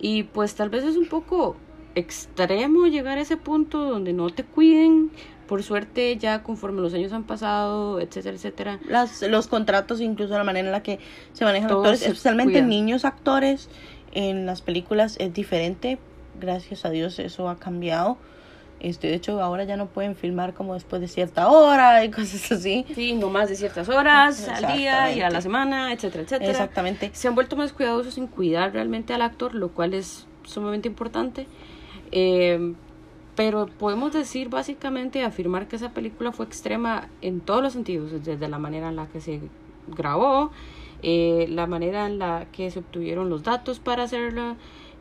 [0.00, 1.56] Y pues tal vez es un poco
[1.94, 5.10] extremo llegar a ese punto donde no te cuiden.
[5.46, 8.80] Por suerte ya conforme los años han pasado, etcétera, etcétera.
[8.88, 11.00] Las, los contratos, incluso la manera en la que
[11.34, 13.68] se manejan actores, especialmente niños actores,
[14.12, 15.98] en las películas es diferente.
[16.40, 18.18] Gracias a Dios eso ha cambiado.
[18.80, 22.50] Este, de hecho, ahora ya no pueden filmar como después de cierta hora y cosas
[22.50, 22.84] así.
[22.94, 26.50] Sí, no más de ciertas horas al día y a la semana, etcétera, etcétera.
[26.50, 27.10] Exactamente.
[27.12, 31.46] se han vuelto más cuidadosos en cuidar realmente al actor, lo cual es sumamente importante.
[32.10, 32.74] Eh,
[33.34, 38.48] pero podemos decir básicamente, afirmar que esa película fue extrema en todos los sentidos, desde
[38.48, 39.40] la manera en la que se
[39.86, 40.50] grabó,
[41.02, 44.56] eh, la manera en la que se obtuvieron los datos para hacerla,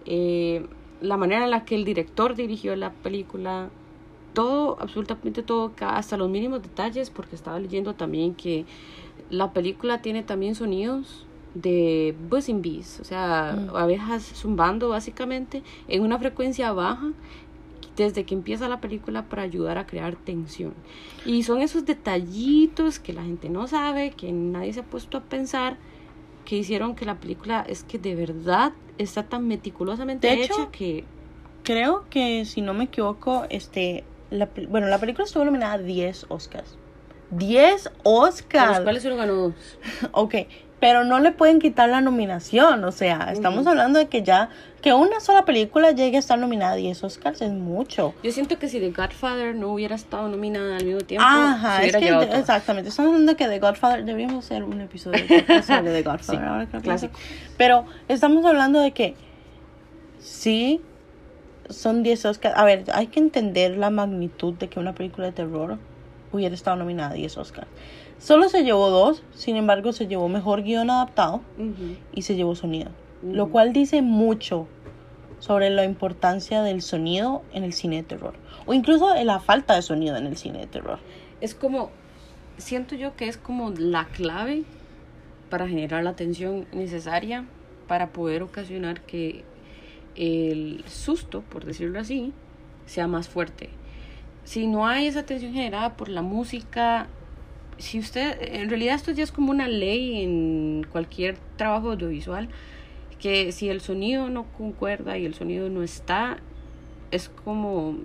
[0.06, 0.66] eh,
[1.02, 3.70] la manera en la que el director dirigió la película,
[4.34, 8.66] todo, absolutamente todo, hasta los mínimos detalles, porque estaba leyendo también que
[9.30, 13.76] la película tiene también sonidos de buzzing bees, o sea, Mm.
[13.76, 17.12] abejas zumbando básicamente en una frecuencia baja
[17.98, 20.74] desde que empieza la película para ayudar a crear tensión.
[21.26, 25.22] Y son esos detallitos que la gente no sabe, que nadie se ha puesto a
[25.22, 25.78] pensar,
[26.52, 30.72] que hicieron que la película es que de verdad está tan meticulosamente De hecho, hecha
[30.72, 31.06] que
[31.64, 36.26] Creo que, si no me equivoco, este, la, bueno, la película estuvo nominada a 10
[36.28, 36.76] Oscars.
[37.30, 38.80] 10 a los Oscars.
[38.82, 39.54] cuales solo ganó dos.
[40.12, 40.36] Ok,
[40.82, 44.50] pero no le pueden quitar la nominación, o sea, estamos hablando de que ya,
[44.82, 48.14] que una sola película llegue a estar nominada a 10 Oscars es mucho.
[48.24, 51.84] Yo siento que si The Godfather no hubiera estado nominada al mismo tiempo, Ajá, se
[51.84, 52.36] es hubiera que, llevado todo.
[52.40, 55.20] exactamente, estamos hablando de que The Godfather, deberíamos hacer un episodio
[55.66, 57.14] sobre The Godfather, Sí, ahora que lo clásico.
[57.14, 57.54] pienso.
[57.58, 59.16] Pero estamos hablando de que
[60.20, 60.82] sí,
[61.70, 62.58] son 10 Oscars.
[62.58, 65.78] A ver, hay que entender la magnitud de que una película de terror
[66.32, 67.68] hubiera estado nominada a 10 Oscars.
[68.22, 71.42] Solo se llevó dos, sin embargo, se llevó mejor guion adaptado
[72.14, 72.92] y se llevó sonido.
[73.24, 74.68] Lo cual dice mucho
[75.40, 78.36] sobre la importancia del sonido en el cine de terror.
[78.68, 81.00] O incluso en la falta de sonido en el cine de terror.
[81.42, 81.90] Es como,
[82.58, 84.66] siento yo que es como la clave
[85.50, 87.46] para generar la tensión necesaria
[87.88, 89.44] para poder ocasionar que
[90.16, 92.34] el susto, por decirlo así,
[92.86, 93.72] sea más fuerte.
[94.44, 97.08] Si no hay esa tensión generada por la música,
[97.82, 102.50] si usted, en realidad esto ya es como una ley en cualquier trabajo audiovisual,
[103.20, 106.38] que si el sonido no concuerda y el sonido no está,
[107.12, 107.98] es como,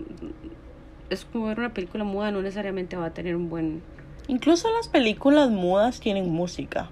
[1.11, 3.83] es como ver una película muda, no necesariamente va a tener un buen...
[4.29, 6.91] Incluso las películas mudas tienen música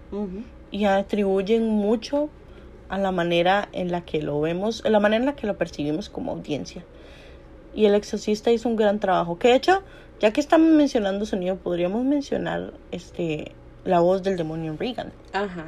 [0.71, 2.31] y atribuyen mucho
[2.89, 6.09] a la manera en la que lo vemos, la manera en la que lo percibimos
[6.09, 6.85] como audiencia.
[7.75, 9.37] Y el exorcista hizo un gran trabajo.
[9.39, 9.83] Que de hecho,
[10.21, 13.53] ya que estamos mencionando sonido, podríamos mencionar este
[13.85, 15.67] la voz del demonio en Regan, Ajá.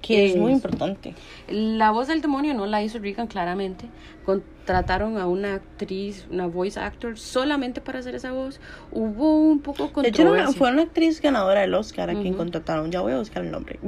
[0.00, 1.14] que es muy importante.
[1.48, 3.86] La voz del demonio no la hizo Regan claramente.
[4.24, 8.60] Contrataron a una actriz, una voice actor, solamente para hacer esa voz.
[8.92, 10.58] Hubo un poco De hecho, era una- controversia.
[10.58, 12.90] fue una actriz ganadora del Oscar a quien contrataron.
[12.90, 13.78] Ya voy a buscar el nombre.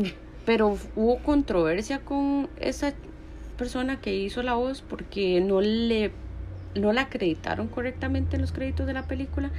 [0.44, 2.92] Pero hubo controversia con esa
[3.57, 6.12] persona que hizo la voz porque no le
[6.81, 9.50] no la acreditaron correctamente en los créditos de la película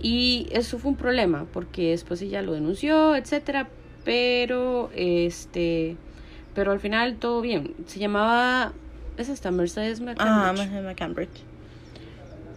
[0.00, 3.68] y eso fue un problema porque después ella lo denunció, etcétera,
[4.04, 5.96] pero este
[6.54, 7.74] pero al final todo bien.
[7.86, 8.72] Se llamaba
[9.16, 10.70] es esta Mercedes Ah, McCambridge.
[10.70, 11.42] Mahama Cambridge.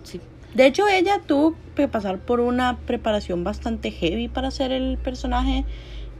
[0.03, 0.21] Sí.
[0.53, 5.65] De hecho, ella tuvo que pasar por una preparación bastante heavy para hacer el personaje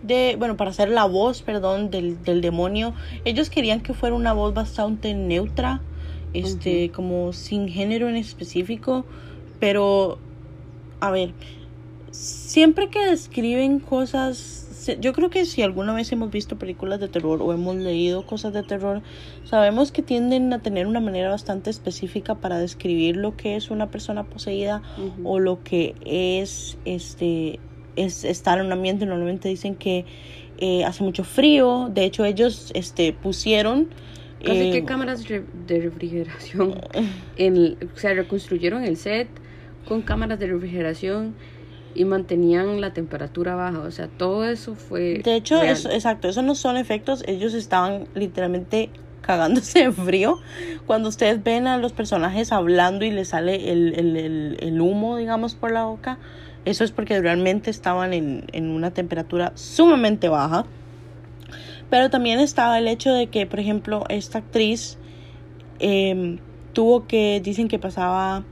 [0.04, 2.94] de, bueno, para hacer la voz, perdón, del, del demonio.
[3.24, 5.80] Ellos querían que fuera una voz bastante neutra,
[6.40, 9.06] este, como sin género en específico,
[9.60, 10.18] pero,
[11.00, 11.34] a ver,
[12.12, 17.42] siempre que describen cosas yo creo que si alguna vez hemos visto películas de terror
[17.42, 19.02] o hemos leído cosas de terror,
[19.44, 23.90] sabemos que tienden a tener una manera bastante específica para describir lo que es una
[23.90, 24.82] persona poseída
[25.24, 27.60] o lo que es este
[27.96, 29.06] es estar en un ambiente.
[29.06, 30.06] Normalmente dicen que
[30.58, 31.90] eh, hace mucho frío.
[31.94, 33.90] De hecho, ellos este pusieron
[34.44, 36.76] Casi eh, que cámaras re- de refrigeración.
[37.38, 39.28] En, o sea, reconstruyeron el set
[39.88, 41.36] con cámaras de refrigeración
[41.94, 43.80] y mantenían la temperatura baja.
[43.80, 45.22] O sea, todo eso fue.
[45.24, 45.74] De hecho, real.
[45.76, 48.90] eso, exacto, eso no son efectos, ellos estaban literalmente
[49.22, 50.40] cagándose de frío.
[50.86, 55.18] Cuando ustedes ven a los personajes hablando y les sale el, el, el, el humo,
[55.18, 56.20] digamos, por la boca,
[56.64, 60.66] eso es porque realmente estaban en, en una temperatura sumamente baja.
[61.90, 64.98] Pero también estaba el hecho de que, por ejemplo, esta actriz
[65.80, 66.40] em,
[66.74, 68.44] tuvo que, dicen que pasaba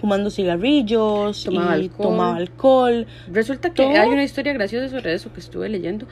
[0.00, 2.02] fumando cigarrillos Tomaba y alcohol.
[2.02, 3.06] tomaba alcohol.
[3.28, 6.06] Resulta que todo- hay una historia graciosa sobre eso que estuve leyendo.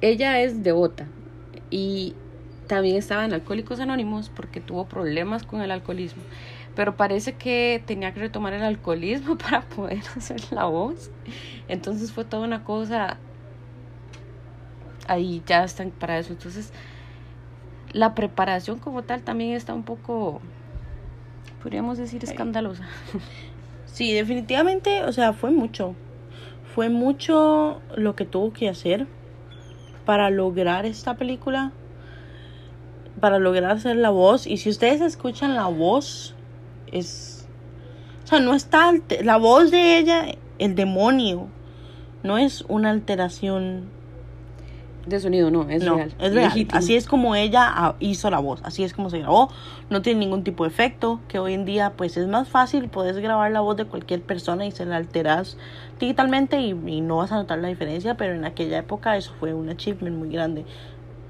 [0.00, 1.06] Ella es devota
[1.70, 2.14] y
[2.66, 6.22] también estaba en Alcohólicos Anónimos porque tuvo problemas con el alcoholismo.
[6.76, 11.10] Pero parece que tenía que retomar el alcoholismo para poder hacer la voz.
[11.68, 13.18] Entonces fue toda una cosa.
[15.08, 16.32] Ahí ya están para eso.
[16.32, 16.72] Entonces,
[17.92, 20.40] la preparación como tal también está un poco,
[21.62, 22.88] podríamos decir, escandalosa.
[23.86, 25.94] Sí, definitivamente, o sea, fue mucho.
[26.74, 29.08] Fue mucho lo que tuvo que hacer
[30.04, 31.72] para lograr esta película.
[33.20, 34.46] Para lograr hacer la voz.
[34.46, 36.34] Y si ustedes escuchan la voz,
[36.92, 37.48] es.
[38.24, 38.92] O sea, no está.
[39.22, 40.26] La voz de ella,
[40.58, 41.48] el demonio,
[42.22, 43.90] no es una alteración
[45.06, 46.12] De sonido, no, es no, real.
[46.18, 46.48] es real.
[46.48, 46.78] legítimo.
[46.78, 49.50] Así es como ella ah, hizo la voz, así es como se grabó.
[49.88, 53.16] No tiene ningún tipo de efecto, que hoy en día pues es más fácil, puedes
[53.16, 55.56] grabar la voz de cualquier persona y se la alteras
[55.98, 59.54] digitalmente y, y no vas a notar la diferencia, pero en aquella época eso fue
[59.54, 60.64] un achievement muy grande.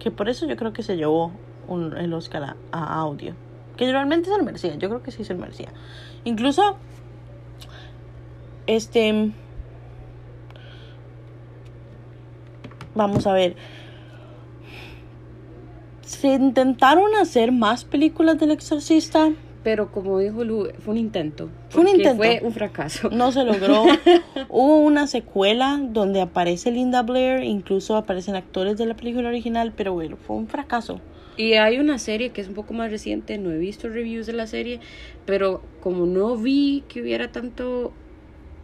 [0.00, 1.30] Que por eso yo creo que se llevó
[1.68, 3.34] un- el Oscar a, a audio.
[3.76, 5.68] Que realmente se lo merecía, yo creo que sí se lo merecía.
[6.24, 6.76] Incluso,
[8.66, 9.32] este...
[12.94, 13.56] Vamos a ver.
[16.02, 19.32] Se intentaron hacer más películas del exorcista.
[19.62, 21.50] Pero como dijo Lu, fue un intento.
[21.68, 22.16] Fue un intento.
[22.16, 23.10] Fue un fracaso.
[23.10, 23.84] No se logró.
[24.48, 29.92] Hubo una secuela donde aparece Linda Blair, incluso aparecen actores de la película original, pero
[29.92, 31.00] bueno, fue un fracaso.
[31.36, 34.32] Y hay una serie que es un poco más reciente, no he visto reviews de
[34.32, 34.80] la serie,
[35.26, 37.92] pero como no vi que hubiera tanto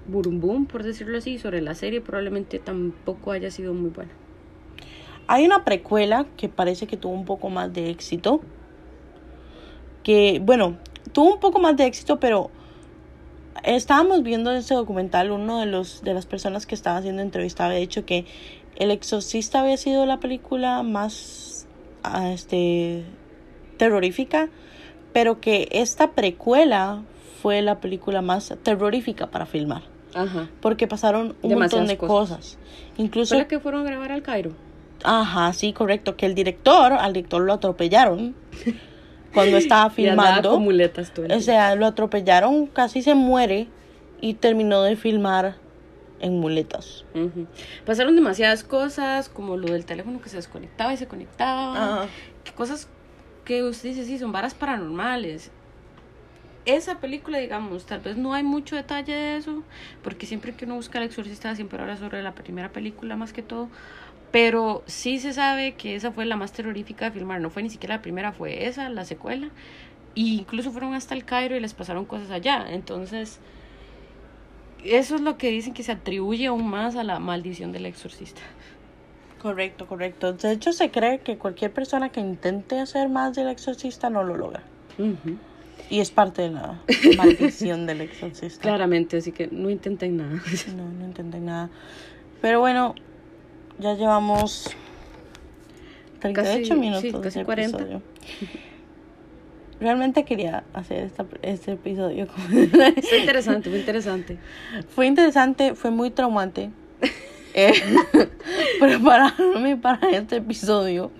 [0.09, 4.12] burumbum, por decirlo así, sobre la serie, probablemente tampoco haya sido muy buena.
[5.28, 8.40] Hay una precuela que parece que tuvo un poco más de éxito.
[10.04, 10.76] Que, bueno,
[11.12, 12.50] tuvo un poco más de éxito, pero
[13.64, 17.78] estábamos viendo ese documental, uno de los de las personas que estaba haciendo entrevista había
[17.78, 18.24] dicho que
[18.76, 21.66] El Exorcista había sido la película más
[22.02, 23.04] ah, este
[23.78, 24.48] terrorífica,
[25.12, 27.02] pero que esta precuela
[27.42, 29.82] fue la película más terrorífica para filmar,
[30.17, 30.49] Ajá.
[30.61, 32.37] porque pasaron un Demasiadas montón de cosas.
[32.39, 32.59] cosas.
[32.97, 34.53] Incluso ¿Fue la que fueron a grabar al Cairo?
[35.05, 36.17] Ajá, sí, correcto.
[36.17, 38.35] Que el director, al director lo atropellaron
[39.35, 40.53] cuando estaba filmando.
[40.53, 43.69] con muletas todo el O sea, lo atropellaron, casi se muere
[44.21, 45.57] y terminó de filmar
[46.21, 47.05] en muletas.
[47.85, 51.73] Pasaron demasiadas cosas, como lo del teléfono que se desconectaba y se conectaba.
[52.03, 52.07] Ajá.
[52.43, 52.89] que cosas
[53.45, 55.51] que usted dice, sí, son varas paranormales.
[56.67, 59.62] Esa película, digamos, tal vez no hay mucho detalle de eso,
[60.03, 63.43] porque siempre que uno busca el exorcista siempre habla sobre la primera película más que
[63.43, 63.69] todo,
[64.33, 67.71] pero sí se sabe que esa fue la más terrorífica de filmar, no fue ni
[67.71, 69.47] siquiera la primera, fue esa, la secuela,
[70.17, 73.39] e incluso fueron hasta el Cairo y les pasaron cosas allá, entonces
[74.85, 78.41] eso es lo que dicen que se atribuye aún más a la maldición del exorcista.
[79.41, 80.33] Correcto, correcto.
[80.33, 84.37] De hecho, se cree que cualquier persona que intente hacer más del exorcista no lo
[84.37, 84.62] logra.
[84.99, 85.37] Ujú.
[85.89, 86.80] Y es parte de la
[87.16, 88.61] maldición del exorcista.
[88.61, 90.41] Claramente, así que no intenten nada.
[90.76, 91.70] No, no intenté nada.
[92.43, 92.95] Pero bueno,
[93.78, 94.74] ya llevamos
[96.20, 97.76] 38 Casi- minutos sí, casi este 40.
[97.78, 98.03] episodio.
[99.78, 102.26] Realmente quería hacer esta, este episodio.
[102.39, 104.39] Fue interesante, fue interesante.
[104.89, 106.70] fue interesante, fue muy traumante.
[107.55, 107.72] Eh,
[108.80, 111.11] prepararme para este episodio.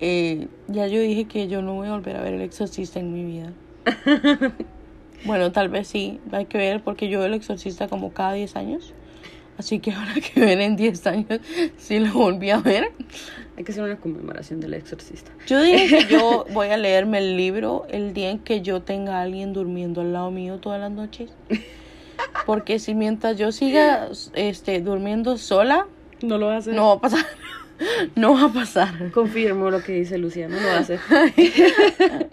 [0.00, 3.12] Eh, ya yo dije que yo no voy a volver a ver el exorcista en
[3.12, 3.52] mi vida.
[5.24, 8.56] Bueno, tal vez sí, hay que ver porque yo veo el exorcista como cada 10
[8.56, 8.94] años.
[9.58, 11.40] Así que ahora que ver en 10 años,
[11.76, 12.92] sí lo volví a ver.
[13.56, 15.30] Hay que hacer una conmemoración del exorcista.
[15.46, 19.18] Yo dije que yo voy a leerme el libro el día en que yo tenga
[19.18, 21.30] a alguien durmiendo al lado mío todas las noches.
[22.46, 25.86] Porque si mientras yo siga este, durmiendo sola,
[26.22, 26.74] No lo va a hacer.
[26.74, 27.26] No va a pasar.
[28.14, 29.10] No va a pasar.
[29.12, 31.00] Confirmo lo que dice Luciano, no lo va a hacer.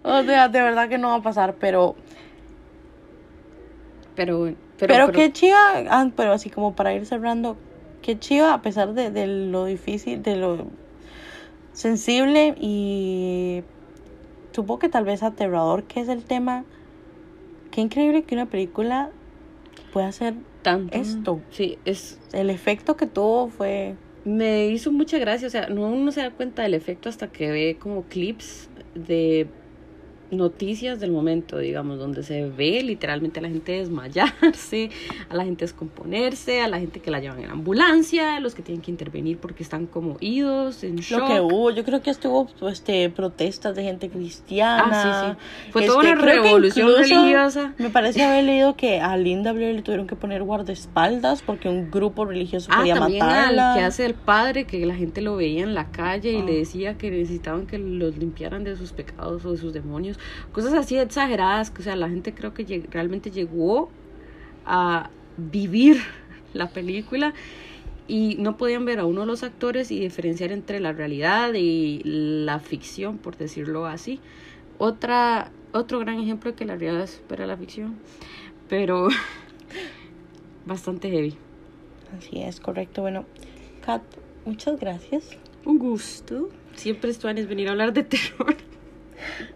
[0.08, 1.96] O sea, de verdad que no va a pasar, pero...
[4.16, 5.58] Pero, Pero, pero, qué chiva,
[5.90, 7.56] ah, pero así como para ir cerrando,
[8.02, 10.68] qué chiva a pesar de, de lo difícil, de lo
[11.74, 13.64] sensible y
[14.54, 16.64] supongo que tal vez aterrador que es el tema,
[17.70, 19.12] qué increíble que una película
[19.94, 20.34] pueda hacer
[20.64, 20.98] tanto.
[20.98, 21.40] esto.
[21.52, 23.96] Sí, es El efecto que tuvo fue...
[24.26, 27.52] me hizo mucha gracia, o sea, no uno se da cuenta del efecto hasta que
[27.52, 29.48] ve como clips de
[30.32, 34.90] noticias del momento, digamos, donde se ve literalmente a la gente desmayarse,
[35.30, 38.82] a la gente descomponerse, a la gente que la llevan en ambulancia, los que tienen
[38.82, 41.20] que intervenir porque están como idos, en shock.
[41.22, 44.86] Lo que hubo, yo creo que estuvo este, protestas de gente cristiana.
[44.92, 45.72] Ah, sí, sí.
[45.72, 47.74] Fue Este, toda una revolución religiosa.
[47.78, 51.90] Me parece haber leído que a Linda Blair le tuvieron que poner guardaespaldas porque un
[51.92, 53.74] grupo religioso Ah, quería también matarla.
[53.74, 56.46] al que hace el padre, que la gente lo veía en la calle y Ah.
[56.46, 60.17] le decía que necesitaban que los limpiaran de sus pecados o de sus demonios.
[60.52, 63.90] Cosas así exageradas, que o sea, la gente creo que lleg- realmente llegó
[64.66, 65.98] a vivir
[66.54, 67.34] la película
[68.08, 72.02] y no podían ver a uno de los actores y diferenciar entre la realidad y
[72.06, 74.20] la ficción, por decirlo así.
[74.78, 77.96] Otra, otro gran ejemplo de que la realidad supera la ficción,
[78.70, 79.10] pero
[80.66, 81.36] bastante heavy.
[82.18, 83.02] Así es, correcto.
[83.02, 83.26] Bueno,
[83.86, 84.02] Kat,
[84.46, 85.38] muchas gracias.
[85.66, 86.50] Un gusto.
[86.76, 88.56] Siempre es venir a hablar de terror.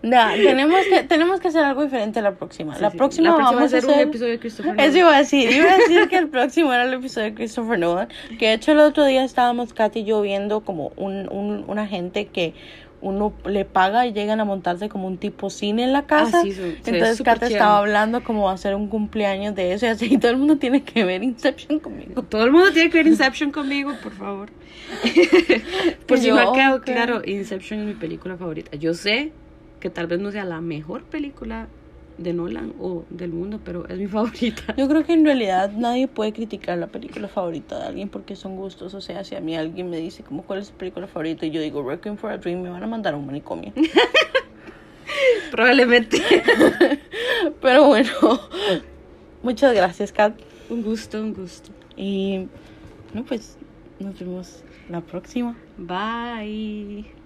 [0.02, 2.76] Nah, tenemos que tenemos que hacer algo diferente la próxima.
[2.76, 2.98] Sí, la, sí.
[2.98, 4.98] Próxima La próxima vamos va a a un hacer episodio de Christopher Eso Nolan.
[4.98, 8.08] iba a decir, iba a decir que el próximo era el episodio de Christopher Nolan.
[8.40, 11.88] Que de hecho el otro día estábamos Kat y yo viendo como un, un, una
[11.88, 12.54] gente que
[13.04, 16.40] uno le paga y llegan a montarse como un tipo cine en la casa.
[16.40, 17.50] Ah, sí, ve Entonces Kat chido.
[17.50, 20.38] estaba hablando como va a hacer un cumpleaños de eso y así y todo el
[20.38, 22.22] mundo tiene que ver Inception conmigo.
[22.24, 24.50] Todo el mundo tiene que ver Inception conmigo, por favor.
[26.08, 28.76] por si no ha quedado claro, Inception es mi película favorita.
[28.78, 29.32] Yo sé
[29.82, 31.68] que tal vez no sea la mejor película
[32.18, 34.76] de Nolan o del mundo, pero es mi favorita.
[34.78, 38.56] Yo creo que en realidad nadie puede criticar la película favorita de alguien porque son
[38.56, 38.94] gustos.
[38.94, 41.52] O sea, si a mí alguien me dice como cuál es su película favorita y
[41.52, 43.74] yo digo Requiem for a Dream, me van a mandar a un manicomio.
[45.52, 46.22] Probablemente.
[47.62, 48.10] Pero bueno,
[49.44, 50.34] muchas gracias, Kat.
[50.70, 51.72] un gusto, un gusto.
[51.98, 52.48] Y
[53.14, 53.58] no, pues
[54.00, 55.58] nos vemos la próxima.
[55.78, 57.21] Bye.